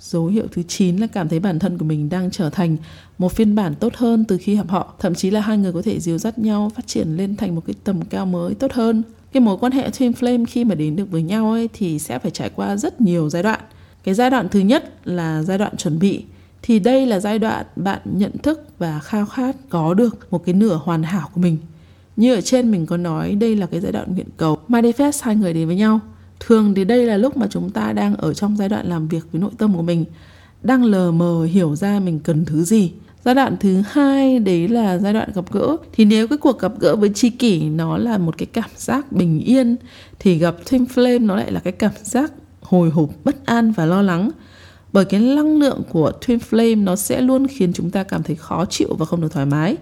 dấu 0.00 0.26
hiệu 0.26 0.46
thứ 0.52 0.62
9 0.62 0.96
là 0.96 1.06
cảm 1.06 1.28
thấy 1.28 1.40
bản 1.40 1.58
thân 1.58 1.78
của 1.78 1.84
mình 1.84 2.08
đang 2.08 2.30
trở 2.30 2.50
thành 2.50 2.76
một 3.18 3.32
phiên 3.32 3.54
bản 3.54 3.74
tốt 3.74 3.92
hơn 3.96 4.24
từ 4.24 4.38
khi 4.40 4.56
gặp 4.56 4.68
họ. 4.68 4.94
Thậm 4.98 5.14
chí 5.14 5.30
là 5.30 5.40
hai 5.40 5.58
người 5.58 5.72
có 5.72 5.82
thể 5.82 6.00
dìu 6.00 6.18
dắt 6.18 6.38
nhau 6.38 6.70
phát 6.76 6.86
triển 6.86 7.16
lên 7.16 7.36
thành 7.36 7.54
một 7.54 7.62
cái 7.66 7.74
tầm 7.84 8.04
cao 8.04 8.26
mới 8.26 8.54
tốt 8.54 8.72
hơn. 8.72 9.02
Cái 9.32 9.40
mối 9.40 9.56
quan 9.60 9.72
hệ 9.72 9.90
twin 9.90 10.12
flame 10.12 10.44
khi 10.48 10.64
mà 10.64 10.74
đến 10.74 10.96
được 10.96 11.10
với 11.10 11.22
nhau 11.22 11.52
ấy 11.52 11.68
thì 11.72 11.98
sẽ 11.98 12.18
phải 12.18 12.30
trải 12.30 12.50
qua 12.50 12.76
rất 12.76 13.00
nhiều 13.00 13.30
giai 13.30 13.42
đoạn. 13.42 13.60
Cái 14.04 14.14
giai 14.14 14.30
đoạn 14.30 14.48
thứ 14.48 14.60
nhất 14.60 14.94
là 15.04 15.42
giai 15.42 15.58
đoạn 15.58 15.76
chuẩn 15.76 15.98
bị. 15.98 16.24
Thì 16.62 16.78
đây 16.78 17.06
là 17.06 17.20
giai 17.20 17.38
đoạn 17.38 17.66
bạn 17.76 18.00
nhận 18.04 18.38
thức 18.38 18.68
và 18.78 19.00
khao 19.00 19.26
khát 19.26 19.56
có 19.68 19.94
được 19.94 20.32
một 20.32 20.44
cái 20.44 20.54
nửa 20.54 20.80
hoàn 20.84 21.02
hảo 21.02 21.28
của 21.34 21.40
mình. 21.40 21.56
Như 22.16 22.34
ở 22.34 22.40
trên 22.40 22.70
mình 22.70 22.86
có 22.86 22.96
nói, 22.96 23.34
đây 23.34 23.56
là 23.56 23.66
cái 23.66 23.80
giai 23.80 23.92
đoạn 23.92 24.14
nguyện 24.14 24.26
cầu. 24.36 24.58
Manifest 24.68 25.20
hai 25.22 25.36
người 25.36 25.52
đến 25.52 25.66
với 25.66 25.76
nhau 25.76 26.00
thường 26.40 26.74
thì 26.74 26.84
đây 26.84 27.06
là 27.06 27.16
lúc 27.16 27.36
mà 27.36 27.46
chúng 27.50 27.70
ta 27.70 27.92
đang 27.92 28.16
ở 28.16 28.34
trong 28.34 28.56
giai 28.56 28.68
đoạn 28.68 28.86
làm 28.86 29.08
việc 29.08 29.26
với 29.32 29.40
nội 29.40 29.50
tâm 29.58 29.76
của 29.76 29.82
mình, 29.82 30.04
đang 30.62 30.84
lờ 30.84 31.10
mờ 31.10 31.44
hiểu 31.44 31.76
ra 31.76 32.00
mình 32.00 32.20
cần 32.20 32.44
thứ 32.44 32.64
gì. 32.64 32.92
Giai 33.24 33.34
đoạn 33.34 33.56
thứ 33.60 33.82
hai, 33.90 34.38
đấy 34.38 34.68
là 34.68 34.98
giai 34.98 35.12
đoạn 35.12 35.30
gặp 35.34 35.52
gỡ. 35.52 35.76
Thì 35.92 36.04
nếu 36.04 36.28
cái 36.28 36.38
cuộc 36.38 36.60
gặp 36.60 36.72
gỡ 36.80 36.96
với 36.96 37.10
tri 37.14 37.30
kỷ 37.30 37.62
nó 37.62 37.98
là 37.98 38.18
một 38.18 38.38
cái 38.38 38.46
cảm 38.46 38.70
giác 38.76 39.12
bình 39.12 39.40
yên, 39.40 39.76
thì 40.18 40.38
gặp 40.38 40.56
twin 40.64 40.86
flame 40.94 41.26
nó 41.26 41.36
lại 41.36 41.52
là 41.52 41.60
cái 41.60 41.72
cảm 41.72 41.92
giác 42.02 42.32
hồi 42.62 42.90
hộp, 42.90 43.10
bất 43.24 43.46
an 43.46 43.72
và 43.72 43.86
lo 43.86 44.02
lắng. 44.02 44.30
Bởi 44.92 45.04
cái 45.04 45.20
năng 45.20 45.58
lượng 45.58 45.82
của 45.92 46.12
twin 46.20 46.38
flame 46.50 46.84
nó 46.84 46.96
sẽ 46.96 47.20
luôn 47.20 47.46
khiến 47.46 47.72
chúng 47.72 47.90
ta 47.90 48.02
cảm 48.02 48.22
thấy 48.22 48.36
khó 48.36 48.64
chịu 48.64 48.88
và 48.98 49.06
không 49.06 49.20
được 49.20 49.32
thoải 49.32 49.46
mái 49.46 49.76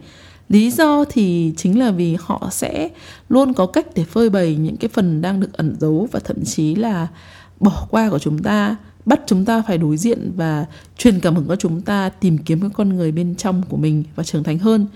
lý 0.48 0.70
do 0.70 1.04
thì 1.08 1.52
chính 1.56 1.78
là 1.78 1.90
vì 1.90 2.16
họ 2.20 2.48
sẽ 2.50 2.88
luôn 3.28 3.54
có 3.54 3.66
cách 3.66 3.86
để 3.94 4.04
phơi 4.04 4.30
bày 4.30 4.56
những 4.56 4.76
cái 4.76 4.88
phần 4.88 5.22
đang 5.22 5.40
được 5.40 5.52
ẩn 5.52 5.76
giấu 5.80 6.08
và 6.12 6.20
thậm 6.20 6.44
chí 6.44 6.74
là 6.74 7.06
bỏ 7.60 7.86
qua 7.90 8.10
của 8.10 8.18
chúng 8.18 8.38
ta, 8.38 8.76
bắt 9.04 9.20
chúng 9.26 9.44
ta 9.44 9.62
phải 9.66 9.78
đối 9.78 9.96
diện 9.96 10.32
và 10.36 10.66
truyền 10.98 11.20
cảm 11.20 11.34
hứng 11.34 11.48
cho 11.48 11.56
chúng 11.56 11.80
ta, 11.80 12.08
tìm 12.08 12.38
kiếm 12.38 12.60
cái 12.60 12.70
con 12.74 12.88
người 12.88 13.12
bên 13.12 13.34
trong 13.34 13.62
của 13.68 13.76
mình 13.76 14.04
và 14.16 14.24
trưởng 14.24 14.42
thành 14.42 14.58
hơn. 14.58 14.86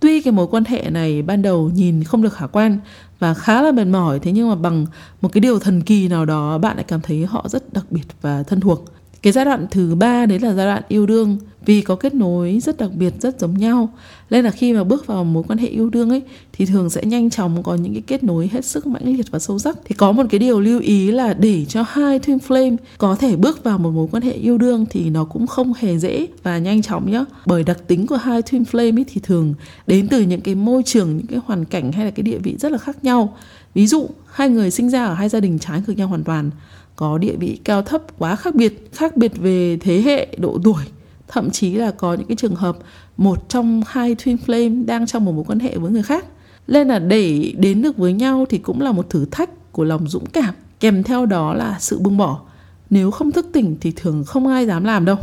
Tuy 0.00 0.20
cái 0.20 0.32
mối 0.32 0.46
quan 0.50 0.64
hệ 0.64 0.90
này 0.90 1.22
ban 1.22 1.42
đầu 1.42 1.70
nhìn 1.74 2.04
không 2.04 2.22
được 2.22 2.34
khả 2.34 2.46
quan 2.46 2.78
và 3.18 3.34
khá 3.34 3.62
là 3.62 3.72
mệt 3.72 3.84
mỏi, 3.84 4.18
thế 4.18 4.32
nhưng 4.32 4.48
mà 4.48 4.54
bằng 4.54 4.86
một 5.20 5.32
cái 5.32 5.40
điều 5.40 5.58
thần 5.58 5.82
kỳ 5.82 6.08
nào 6.08 6.24
đó, 6.24 6.58
bạn 6.58 6.76
lại 6.76 6.84
cảm 6.88 7.00
thấy 7.00 7.26
họ 7.26 7.48
rất 7.48 7.72
đặc 7.72 7.84
biệt 7.90 8.04
và 8.20 8.42
thân 8.42 8.60
thuộc 8.60 8.84
cái 9.26 9.32
giai 9.32 9.44
đoạn 9.44 9.66
thứ 9.70 9.94
ba 9.94 10.26
đấy 10.26 10.38
là 10.38 10.54
giai 10.54 10.66
đoạn 10.66 10.82
yêu 10.88 11.06
đương, 11.06 11.38
vì 11.64 11.80
có 11.80 11.96
kết 11.96 12.14
nối 12.14 12.58
rất 12.62 12.76
đặc 12.76 12.90
biệt, 12.94 13.14
rất 13.20 13.40
giống 13.40 13.58
nhau. 13.58 13.88
Nên 14.30 14.44
là 14.44 14.50
khi 14.50 14.72
mà 14.72 14.84
bước 14.84 15.06
vào 15.06 15.24
mối 15.24 15.42
quan 15.48 15.58
hệ 15.58 15.68
yêu 15.68 15.90
đương 15.90 16.10
ấy, 16.10 16.22
thì 16.52 16.66
thường 16.66 16.90
sẽ 16.90 17.04
nhanh 17.04 17.30
chóng 17.30 17.62
có 17.62 17.74
những 17.74 17.92
cái 17.92 18.02
kết 18.06 18.24
nối 18.24 18.50
hết 18.52 18.64
sức 18.64 18.86
mãnh 18.86 19.16
liệt 19.16 19.30
và 19.30 19.38
sâu 19.38 19.58
sắc. 19.58 19.76
Thì 19.84 19.94
có 19.94 20.12
một 20.12 20.22
cái 20.30 20.38
điều 20.38 20.60
lưu 20.60 20.80
ý 20.80 21.10
là 21.10 21.34
để 21.34 21.64
cho 21.64 21.84
hai 21.88 22.18
twin 22.18 22.38
flame 22.48 22.76
có 22.98 23.16
thể 23.16 23.36
bước 23.36 23.64
vào 23.64 23.78
một 23.78 23.90
mối 23.90 24.08
quan 24.10 24.22
hệ 24.22 24.32
yêu 24.32 24.58
đương 24.58 24.86
thì 24.90 25.10
nó 25.10 25.24
cũng 25.24 25.46
không 25.46 25.72
hề 25.78 25.98
dễ 25.98 26.26
và 26.42 26.58
nhanh 26.58 26.82
chóng 26.82 27.10
nhá. 27.10 27.24
Bởi 27.46 27.64
đặc 27.64 27.78
tính 27.86 28.06
của 28.06 28.16
hai 28.16 28.42
twin 28.42 28.64
flame 28.64 28.98
ấy 28.98 29.04
thì 29.08 29.20
thường 29.24 29.54
đến 29.86 30.08
từ 30.08 30.20
những 30.20 30.40
cái 30.40 30.54
môi 30.54 30.82
trường, 30.82 31.16
những 31.16 31.26
cái 31.26 31.40
hoàn 31.46 31.64
cảnh 31.64 31.92
hay 31.92 32.04
là 32.04 32.10
cái 32.10 32.22
địa 32.22 32.38
vị 32.38 32.56
rất 32.58 32.72
là 32.72 32.78
khác 32.78 33.04
nhau. 33.04 33.36
Ví 33.74 33.86
dụ, 33.86 34.08
hai 34.26 34.48
người 34.48 34.70
sinh 34.70 34.90
ra 34.90 35.04
ở 35.04 35.14
hai 35.14 35.28
gia 35.28 35.40
đình 35.40 35.58
trái 35.58 35.82
ngược 35.86 35.92
nhau 35.96 36.08
hoàn 36.08 36.24
toàn 36.24 36.50
có 36.96 37.18
địa 37.18 37.36
vị 37.36 37.60
cao 37.64 37.82
thấp, 37.82 38.02
quá 38.18 38.36
khác 38.36 38.54
biệt 38.54 38.88
khác 38.92 39.16
biệt 39.16 39.32
về 39.36 39.78
thế 39.80 40.02
hệ, 40.02 40.28
độ 40.38 40.58
tuổi. 40.64 40.84
Thậm 41.28 41.50
chí 41.50 41.74
là 41.74 41.90
có 41.90 42.14
những 42.14 42.26
cái 42.26 42.36
trường 42.36 42.54
hợp 42.54 42.78
một 43.16 43.48
trong 43.48 43.82
hai 43.86 44.14
twin 44.14 44.36
flame 44.46 44.86
đang 44.86 45.06
trong 45.06 45.24
một 45.24 45.32
mối 45.32 45.44
quan 45.48 45.60
hệ 45.60 45.76
với 45.78 45.90
người 45.90 46.02
khác. 46.02 46.24
Nên 46.68 46.88
là 46.88 46.98
để 46.98 47.52
đến 47.58 47.82
được 47.82 47.96
với 47.96 48.12
nhau 48.12 48.46
thì 48.48 48.58
cũng 48.58 48.80
là 48.80 48.92
một 48.92 49.10
thử 49.10 49.24
thách 49.30 49.72
của 49.72 49.84
lòng 49.84 50.08
dũng 50.08 50.26
cảm. 50.26 50.54
Kèm 50.80 51.02
theo 51.02 51.26
đó 51.26 51.54
là 51.54 51.76
sự 51.80 51.98
buông 51.98 52.16
bỏ. 52.16 52.40
Nếu 52.90 53.10
không 53.10 53.32
thức 53.32 53.46
tỉnh 53.52 53.76
thì 53.80 53.92
thường 53.96 54.24
không 54.24 54.46
ai 54.46 54.66
dám 54.66 54.84
làm 54.84 55.04
đâu. 55.04 55.16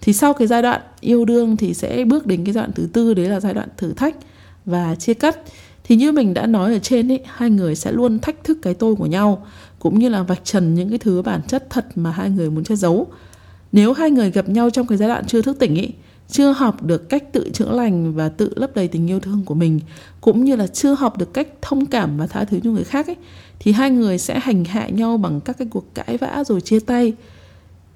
Thì 0.00 0.12
sau 0.12 0.32
cái 0.32 0.48
giai 0.48 0.62
đoạn 0.62 0.80
yêu 1.00 1.24
đương 1.24 1.56
thì 1.56 1.74
sẽ 1.74 2.04
bước 2.04 2.26
đến 2.26 2.44
cái 2.44 2.52
giai 2.52 2.62
đoạn 2.62 2.72
thứ 2.72 2.88
tư, 2.92 3.14
đấy 3.14 3.28
là 3.28 3.40
giai 3.40 3.54
đoạn 3.54 3.68
thử 3.76 3.92
thách 3.92 4.16
và 4.64 4.94
chia 4.94 5.14
cắt. 5.14 5.38
Thì 5.84 5.96
như 5.96 6.12
mình 6.12 6.34
đã 6.34 6.46
nói 6.46 6.72
ở 6.72 6.78
trên 6.78 7.12
ấy, 7.12 7.20
hai 7.24 7.50
người 7.50 7.76
sẽ 7.76 7.92
luôn 7.92 8.18
thách 8.18 8.44
thức 8.44 8.58
cái 8.62 8.74
tôi 8.74 8.94
của 8.94 9.06
nhau 9.06 9.46
cũng 9.78 9.98
như 9.98 10.08
là 10.08 10.22
vạch 10.22 10.44
trần 10.44 10.74
những 10.74 10.88
cái 10.88 10.98
thứ 10.98 11.22
bản 11.22 11.40
chất 11.48 11.70
thật 11.70 11.86
mà 11.94 12.10
hai 12.10 12.30
người 12.30 12.50
muốn 12.50 12.64
che 12.64 12.76
giấu. 12.76 13.06
Nếu 13.72 13.92
hai 13.92 14.10
người 14.10 14.30
gặp 14.30 14.48
nhau 14.48 14.70
trong 14.70 14.86
cái 14.86 14.98
giai 14.98 15.08
đoạn 15.08 15.26
chưa 15.26 15.42
thức 15.42 15.58
tỉnh 15.58 15.74
ý, 15.74 15.88
chưa 16.28 16.52
học 16.52 16.82
được 16.82 17.08
cách 17.08 17.32
tự 17.32 17.50
chữa 17.52 17.72
lành 17.72 18.14
và 18.14 18.28
tự 18.28 18.52
lấp 18.56 18.74
đầy 18.74 18.88
tình 18.88 19.10
yêu 19.10 19.20
thương 19.20 19.42
của 19.44 19.54
mình, 19.54 19.80
cũng 20.20 20.44
như 20.44 20.56
là 20.56 20.66
chưa 20.66 20.94
học 20.94 21.18
được 21.18 21.34
cách 21.34 21.48
thông 21.62 21.86
cảm 21.86 22.16
và 22.16 22.26
tha 22.26 22.44
thứ 22.44 22.60
cho 22.64 22.70
người 22.70 22.84
khác 22.84 23.06
ấy 23.06 23.16
thì 23.58 23.72
hai 23.72 23.90
người 23.90 24.18
sẽ 24.18 24.38
hành 24.38 24.64
hạ 24.64 24.88
nhau 24.88 25.16
bằng 25.16 25.40
các 25.40 25.58
cái 25.58 25.68
cuộc 25.70 25.94
cãi 25.94 26.16
vã 26.16 26.44
rồi 26.46 26.60
chia 26.60 26.80
tay. 26.80 27.12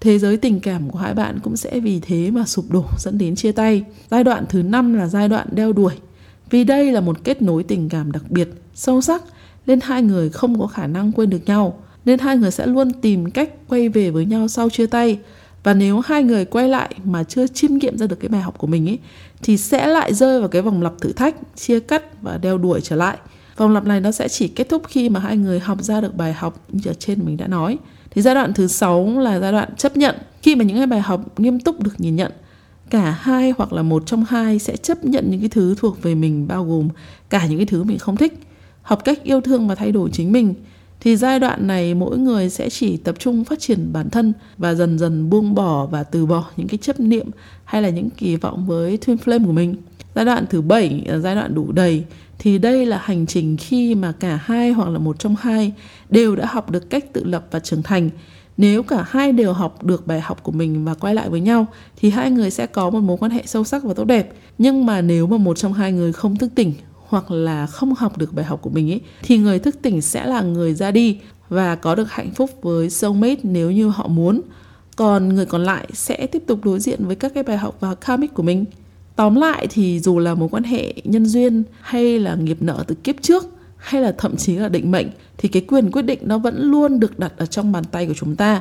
Thế 0.00 0.18
giới 0.18 0.36
tình 0.36 0.60
cảm 0.60 0.90
của 0.90 0.98
hai 0.98 1.14
bạn 1.14 1.38
cũng 1.42 1.56
sẽ 1.56 1.80
vì 1.80 2.00
thế 2.00 2.30
mà 2.30 2.44
sụp 2.44 2.64
đổ, 2.70 2.84
dẫn 2.98 3.18
đến 3.18 3.36
chia 3.36 3.52
tay. 3.52 3.84
Giai 4.10 4.24
đoạn 4.24 4.44
thứ 4.48 4.62
năm 4.62 4.94
là 4.94 5.06
giai 5.06 5.28
đoạn 5.28 5.48
đeo 5.50 5.72
đuổi. 5.72 5.94
Vì 6.50 6.64
đây 6.64 6.92
là 6.92 7.00
một 7.00 7.24
kết 7.24 7.42
nối 7.42 7.62
tình 7.62 7.88
cảm 7.88 8.12
đặc 8.12 8.30
biệt, 8.30 8.48
sâu 8.74 9.00
sắc 9.00 9.22
nên 9.66 9.80
hai 9.80 10.02
người 10.02 10.30
không 10.30 10.58
có 10.60 10.66
khả 10.66 10.86
năng 10.86 11.12
quên 11.12 11.30
được 11.30 11.46
nhau. 11.46 11.78
Nên 12.04 12.18
hai 12.18 12.36
người 12.36 12.50
sẽ 12.50 12.66
luôn 12.66 12.92
tìm 12.92 13.30
cách 13.30 13.50
quay 13.68 13.88
về 13.88 14.10
với 14.10 14.24
nhau 14.24 14.48
sau 14.48 14.70
chia 14.70 14.86
tay. 14.86 15.18
Và 15.62 15.74
nếu 15.74 16.00
hai 16.00 16.22
người 16.22 16.44
quay 16.44 16.68
lại 16.68 16.94
mà 17.04 17.24
chưa 17.24 17.46
chiêm 17.46 17.74
nghiệm 17.74 17.98
ra 17.98 18.06
được 18.06 18.20
cái 18.20 18.28
bài 18.28 18.40
học 18.40 18.58
của 18.58 18.66
mình 18.66 18.88
ấy 18.88 18.98
thì 19.42 19.56
sẽ 19.56 19.86
lại 19.86 20.14
rơi 20.14 20.40
vào 20.40 20.48
cái 20.48 20.62
vòng 20.62 20.82
lặp 20.82 20.92
thử 21.00 21.12
thách, 21.12 21.36
chia 21.56 21.80
cắt 21.80 22.22
và 22.22 22.38
đeo 22.38 22.58
đuổi 22.58 22.80
trở 22.80 22.96
lại. 22.96 23.18
Vòng 23.56 23.72
lặp 23.72 23.84
này 23.86 24.00
nó 24.00 24.12
sẽ 24.12 24.28
chỉ 24.28 24.48
kết 24.48 24.68
thúc 24.68 24.82
khi 24.88 25.08
mà 25.08 25.20
hai 25.20 25.36
người 25.36 25.60
học 25.60 25.82
ra 25.82 26.00
được 26.00 26.14
bài 26.14 26.32
học 26.32 26.60
như 26.68 26.90
ở 26.90 26.94
trên 26.94 27.18
mình 27.24 27.36
đã 27.36 27.46
nói. 27.46 27.78
Thì 28.10 28.22
giai 28.22 28.34
đoạn 28.34 28.52
thứ 28.54 28.66
sáu 28.66 29.18
là 29.18 29.40
giai 29.40 29.52
đoạn 29.52 29.76
chấp 29.76 29.96
nhận. 29.96 30.16
Khi 30.42 30.54
mà 30.54 30.64
những 30.64 30.76
cái 30.76 30.86
bài 30.86 31.00
học 31.00 31.40
nghiêm 31.40 31.60
túc 31.60 31.82
được 31.82 31.94
nhìn 31.98 32.16
nhận, 32.16 32.32
cả 32.90 33.10
hai 33.20 33.52
hoặc 33.58 33.72
là 33.72 33.82
một 33.82 34.02
trong 34.06 34.24
hai 34.28 34.58
sẽ 34.58 34.76
chấp 34.76 35.04
nhận 35.04 35.30
những 35.30 35.40
cái 35.40 35.48
thứ 35.48 35.74
thuộc 35.78 36.02
về 36.02 36.14
mình, 36.14 36.48
bao 36.48 36.64
gồm 36.64 36.88
cả 37.30 37.46
những 37.46 37.58
cái 37.58 37.66
thứ 37.66 37.84
mình 37.84 37.98
không 37.98 38.16
thích 38.16 38.40
học 38.82 39.04
cách 39.04 39.24
yêu 39.24 39.40
thương 39.40 39.68
và 39.68 39.74
thay 39.74 39.92
đổi 39.92 40.10
chính 40.12 40.32
mình, 40.32 40.54
thì 41.00 41.16
giai 41.16 41.40
đoạn 41.40 41.66
này 41.66 41.94
mỗi 41.94 42.18
người 42.18 42.50
sẽ 42.50 42.70
chỉ 42.70 42.96
tập 42.96 43.14
trung 43.18 43.44
phát 43.44 43.60
triển 43.60 43.92
bản 43.92 44.10
thân 44.10 44.32
và 44.58 44.74
dần 44.74 44.98
dần 44.98 45.30
buông 45.30 45.54
bỏ 45.54 45.86
và 45.86 46.02
từ 46.02 46.26
bỏ 46.26 46.44
những 46.56 46.68
cái 46.68 46.78
chấp 46.78 47.00
niệm 47.00 47.26
hay 47.64 47.82
là 47.82 47.88
những 47.88 48.10
kỳ 48.10 48.36
vọng 48.36 48.66
với 48.66 48.98
twin 48.98 49.16
flame 49.16 49.46
của 49.46 49.52
mình. 49.52 49.76
Giai 50.14 50.24
đoạn 50.24 50.44
thứ 50.50 50.60
bảy 50.60 51.02
là 51.06 51.18
giai 51.18 51.34
đoạn 51.34 51.54
đủ 51.54 51.72
đầy, 51.72 52.04
thì 52.38 52.58
đây 52.58 52.86
là 52.86 53.00
hành 53.02 53.26
trình 53.26 53.56
khi 53.56 53.94
mà 53.94 54.12
cả 54.12 54.40
hai 54.44 54.72
hoặc 54.72 54.88
là 54.88 54.98
một 54.98 55.18
trong 55.18 55.36
hai 55.40 55.72
đều 56.10 56.36
đã 56.36 56.46
học 56.46 56.70
được 56.70 56.90
cách 56.90 57.12
tự 57.12 57.24
lập 57.24 57.46
và 57.50 57.58
trưởng 57.58 57.82
thành. 57.82 58.10
Nếu 58.56 58.82
cả 58.82 59.04
hai 59.08 59.32
đều 59.32 59.52
học 59.52 59.84
được 59.84 60.06
bài 60.06 60.20
học 60.20 60.42
của 60.42 60.52
mình 60.52 60.84
và 60.84 60.94
quay 60.94 61.14
lại 61.14 61.28
với 61.28 61.40
nhau, 61.40 61.66
thì 61.96 62.10
hai 62.10 62.30
người 62.30 62.50
sẽ 62.50 62.66
có 62.66 62.90
một 62.90 63.00
mối 63.00 63.16
quan 63.20 63.30
hệ 63.30 63.42
sâu 63.46 63.64
sắc 63.64 63.84
và 63.84 63.94
tốt 63.94 64.04
đẹp. 64.04 64.32
Nhưng 64.58 64.86
mà 64.86 65.00
nếu 65.00 65.26
mà 65.26 65.36
một 65.36 65.58
trong 65.58 65.72
hai 65.72 65.92
người 65.92 66.12
không 66.12 66.36
thức 66.36 66.50
tỉnh 66.54 66.72
hoặc 67.12 67.30
là 67.30 67.66
không 67.66 67.94
học 67.94 68.18
được 68.18 68.32
bài 68.32 68.44
học 68.44 68.62
của 68.62 68.70
mình 68.70 68.92
ấy, 68.92 69.00
thì 69.22 69.38
người 69.38 69.58
thức 69.58 69.76
tỉnh 69.82 70.02
sẽ 70.02 70.26
là 70.26 70.40
người 70.40 70.74
ra 70.74 70.90
đi 70.90 71.18
và 71.48 71.74
có 71.74 71.94
được 71.94 72.10
hạnh 72.10 72.30
phúc 72.34 72.50
với 72.62 72.90
soulmate 72.90 73.40
nếu 73.42 73.70
như 73.70 73.88
họ 73.88 74.08
muốn. 74.08 74.40
Còn 74.96 75.28
người 75.28 75.46
còn 75.46 75.62
lại 75.64 75.86
sẽ 75.92 76.26
tiếp 76.26 76.42
tục 76.46 76.64
đối 76.64 76.80
diện 76.80 77.06
với 77.06 77.16
các 77.16 77.34
cái 77.34 77.42
bài 77.42 77.56
học 77.56 77.76
và 77.80 77.94
karmic 77.94 78.34
của 78.34 78.42
mình. 78.42 78.64
Tóm 79.16 79.34
lại 79.34 79.66
thì 79.70 80.00
dù 80.00 80.18
là 80.18 80.34
mối 80.34 80.48
quan 80.48 80.64
hệ 80.64 80.94
nhân 81.04 81.26
duyên 81.26 81.62
hay 81.80 82.18
là 82.18 82.34
nghiệp 82.34 82.56
nợ 82.60 82.84
từ 82.86 82.94
kiếp 82.94 83.16
trước 83.22 83.44
hay 83.76 84.02
là 84.02 84.14
thậm 84.18 84.36
chí 84.36 84.56
là 84.56 84.68
định 84.68 84.90
mệnh, 84.90 85.06
thì 85.38 85.48
cái 85.48 85.62
quyền 85.68 85.90
quyết 85.90 86.02
định 86.02 86.18
nó 86.22 86.38
vẫn 86.38 86.70
luôn 86.70 87.00
được 87.00 87.18
đặt 87.18 87.32
ở 87.36 87.46
trong 87.46 87.72
bàn 87.72 87.84
tay 87.84 88.06
của 88.06 88.14
chúng 88.14 88.36
ta. 88.36 88.60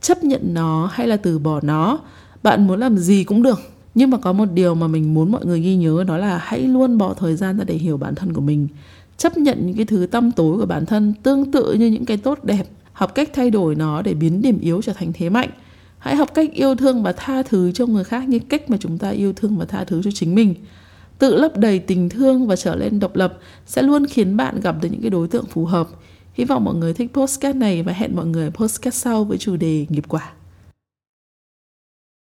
Chấp 0.00 0.24
nhận 0.24 0.54
nó 0.54 0.88
hay 0.92 1.06
là 1.06 1.16
từ 1.16 1.38
bỏ 1.38 1.60
nó, 1.62 1.98
bạn 2.42 2.66
muốn 2.66 2.80
làm 2.80 2.98
gì 2.98 3.24
cũng 3.24 3.42
được 3.42 3.60
nhưng 3.94 4.10
mà 4.10 4.18
có 4.18 4.32
một 4.32 4.48
điều 4.54 4.74
mà 4.74 4.86
mình 4.86 5.14
muốn 5.14 5.32
mọi 5.32 5.46
người 5.46 5.60
ghi 5.60 5.76
nhớ, 5.76 6.04
đó 6.06 6.16
là 6.16 6.38
hãy 6.38 6.60
luôn 6.60 6.98
bỏ 6.98 7.14
thời 7.14 7.36
gian 7.36 7.58
ra 7.58 7.64
để 7.64 7.74
hiểu 7.74 7.96
bản 7.96 8.14
thân 8.14 8.32
của 8.32 8.40
mình. 8.40 8.68
Chấp 9.16 9.36
nhận 9.36 9.66
những 9.66 9.76
cái 9.76 9.86
thứ 9.86 10.06
tâm 10.06 10.30
tối 10.32 10.58
của 10.58 10.66
bản 10.66 10.86
thân 10.86 11.14
tương 11.22 11.52
tự 11.52 11.72
như 11.72 11.86
những 11.86 12.04
cái 12.04 12.16
tốt 12.16 12.38
đẹp. 12.44 12.66
Học 12.92 13.14
cách 13.14 13.30
thay 13.32 13.50
đổi 13.50 13.74
nó 13.74 14.02
để 14.02 14.14
biến 14.14 14.42
điểm 14.42 14.60
yếu 14.60 14.82
trở 14.82 14.92
thành 14.92 15.12
thế 15.12 15.30
mạnh. 15.30 15.50
Hãy 15.98 16.16
học 16.16 16.34
cách 16.34 16.52
yêu 16.52 16.74
thương 16.74 17.02
và 17.02 17.12
tha 17.12 17.42
thứ 17.42 17.72
cho 17.72 17.86
người 17.86 18.04
khác 18.04 18.28
như 18.28 18.38
cách 18.38 18.70
mà 18.70 18.76
chúng 18.80 18.98
ta 18.98 19.10
yêu 19.10 19.32
thương 19.32 19.56
và 19.58 19.64
tha 19.64 19.84
thứ 19.84 20.02
cho 20.02 20.10
chính 20.14 20.34
mình. 20.34 20.54
Tự 21.18 21.36
lấp 21.36 21.56
đầy 21.56 21.78
tình 21.78 22.08
thương 22.08 22.46
và 22.46 22.56
trở 22.56 22.76
lên 22.76 23.00
độc 23.00 23.16
lập 23.16 23.38
sẽ 23.66 23.82
luôn 23.82 24.06
khiến 24.06 24.36
bạn 24.36 24.60
gặp 24.60 24.76
được 24.82 24.88
những 24.92 25.00
cái 25.00 25.10
đối 25.10 25.28
tượng 25.28 25.46
phù 25.46 25.64
hợp. 25.64 25.88
Hy 26.34 26.44
vọng 26.44 26.64
mọi 26.64 26.74
người 26.74 26.94
thích 26.94 27.10
postcard 27.14 27.58
này 27.58 27.82
và 27.82 27.92
hẹn 27.92 28.16
mọi 28.16 28.26
người 28.26 28.50
postcard 28.50 28.96
sau 28.96 29.24
với 29.24 29.38
chủ 29.38 29.56
đề 29.56 29.86
nghiệp 29.88 30.04
quả. 30.08 30.32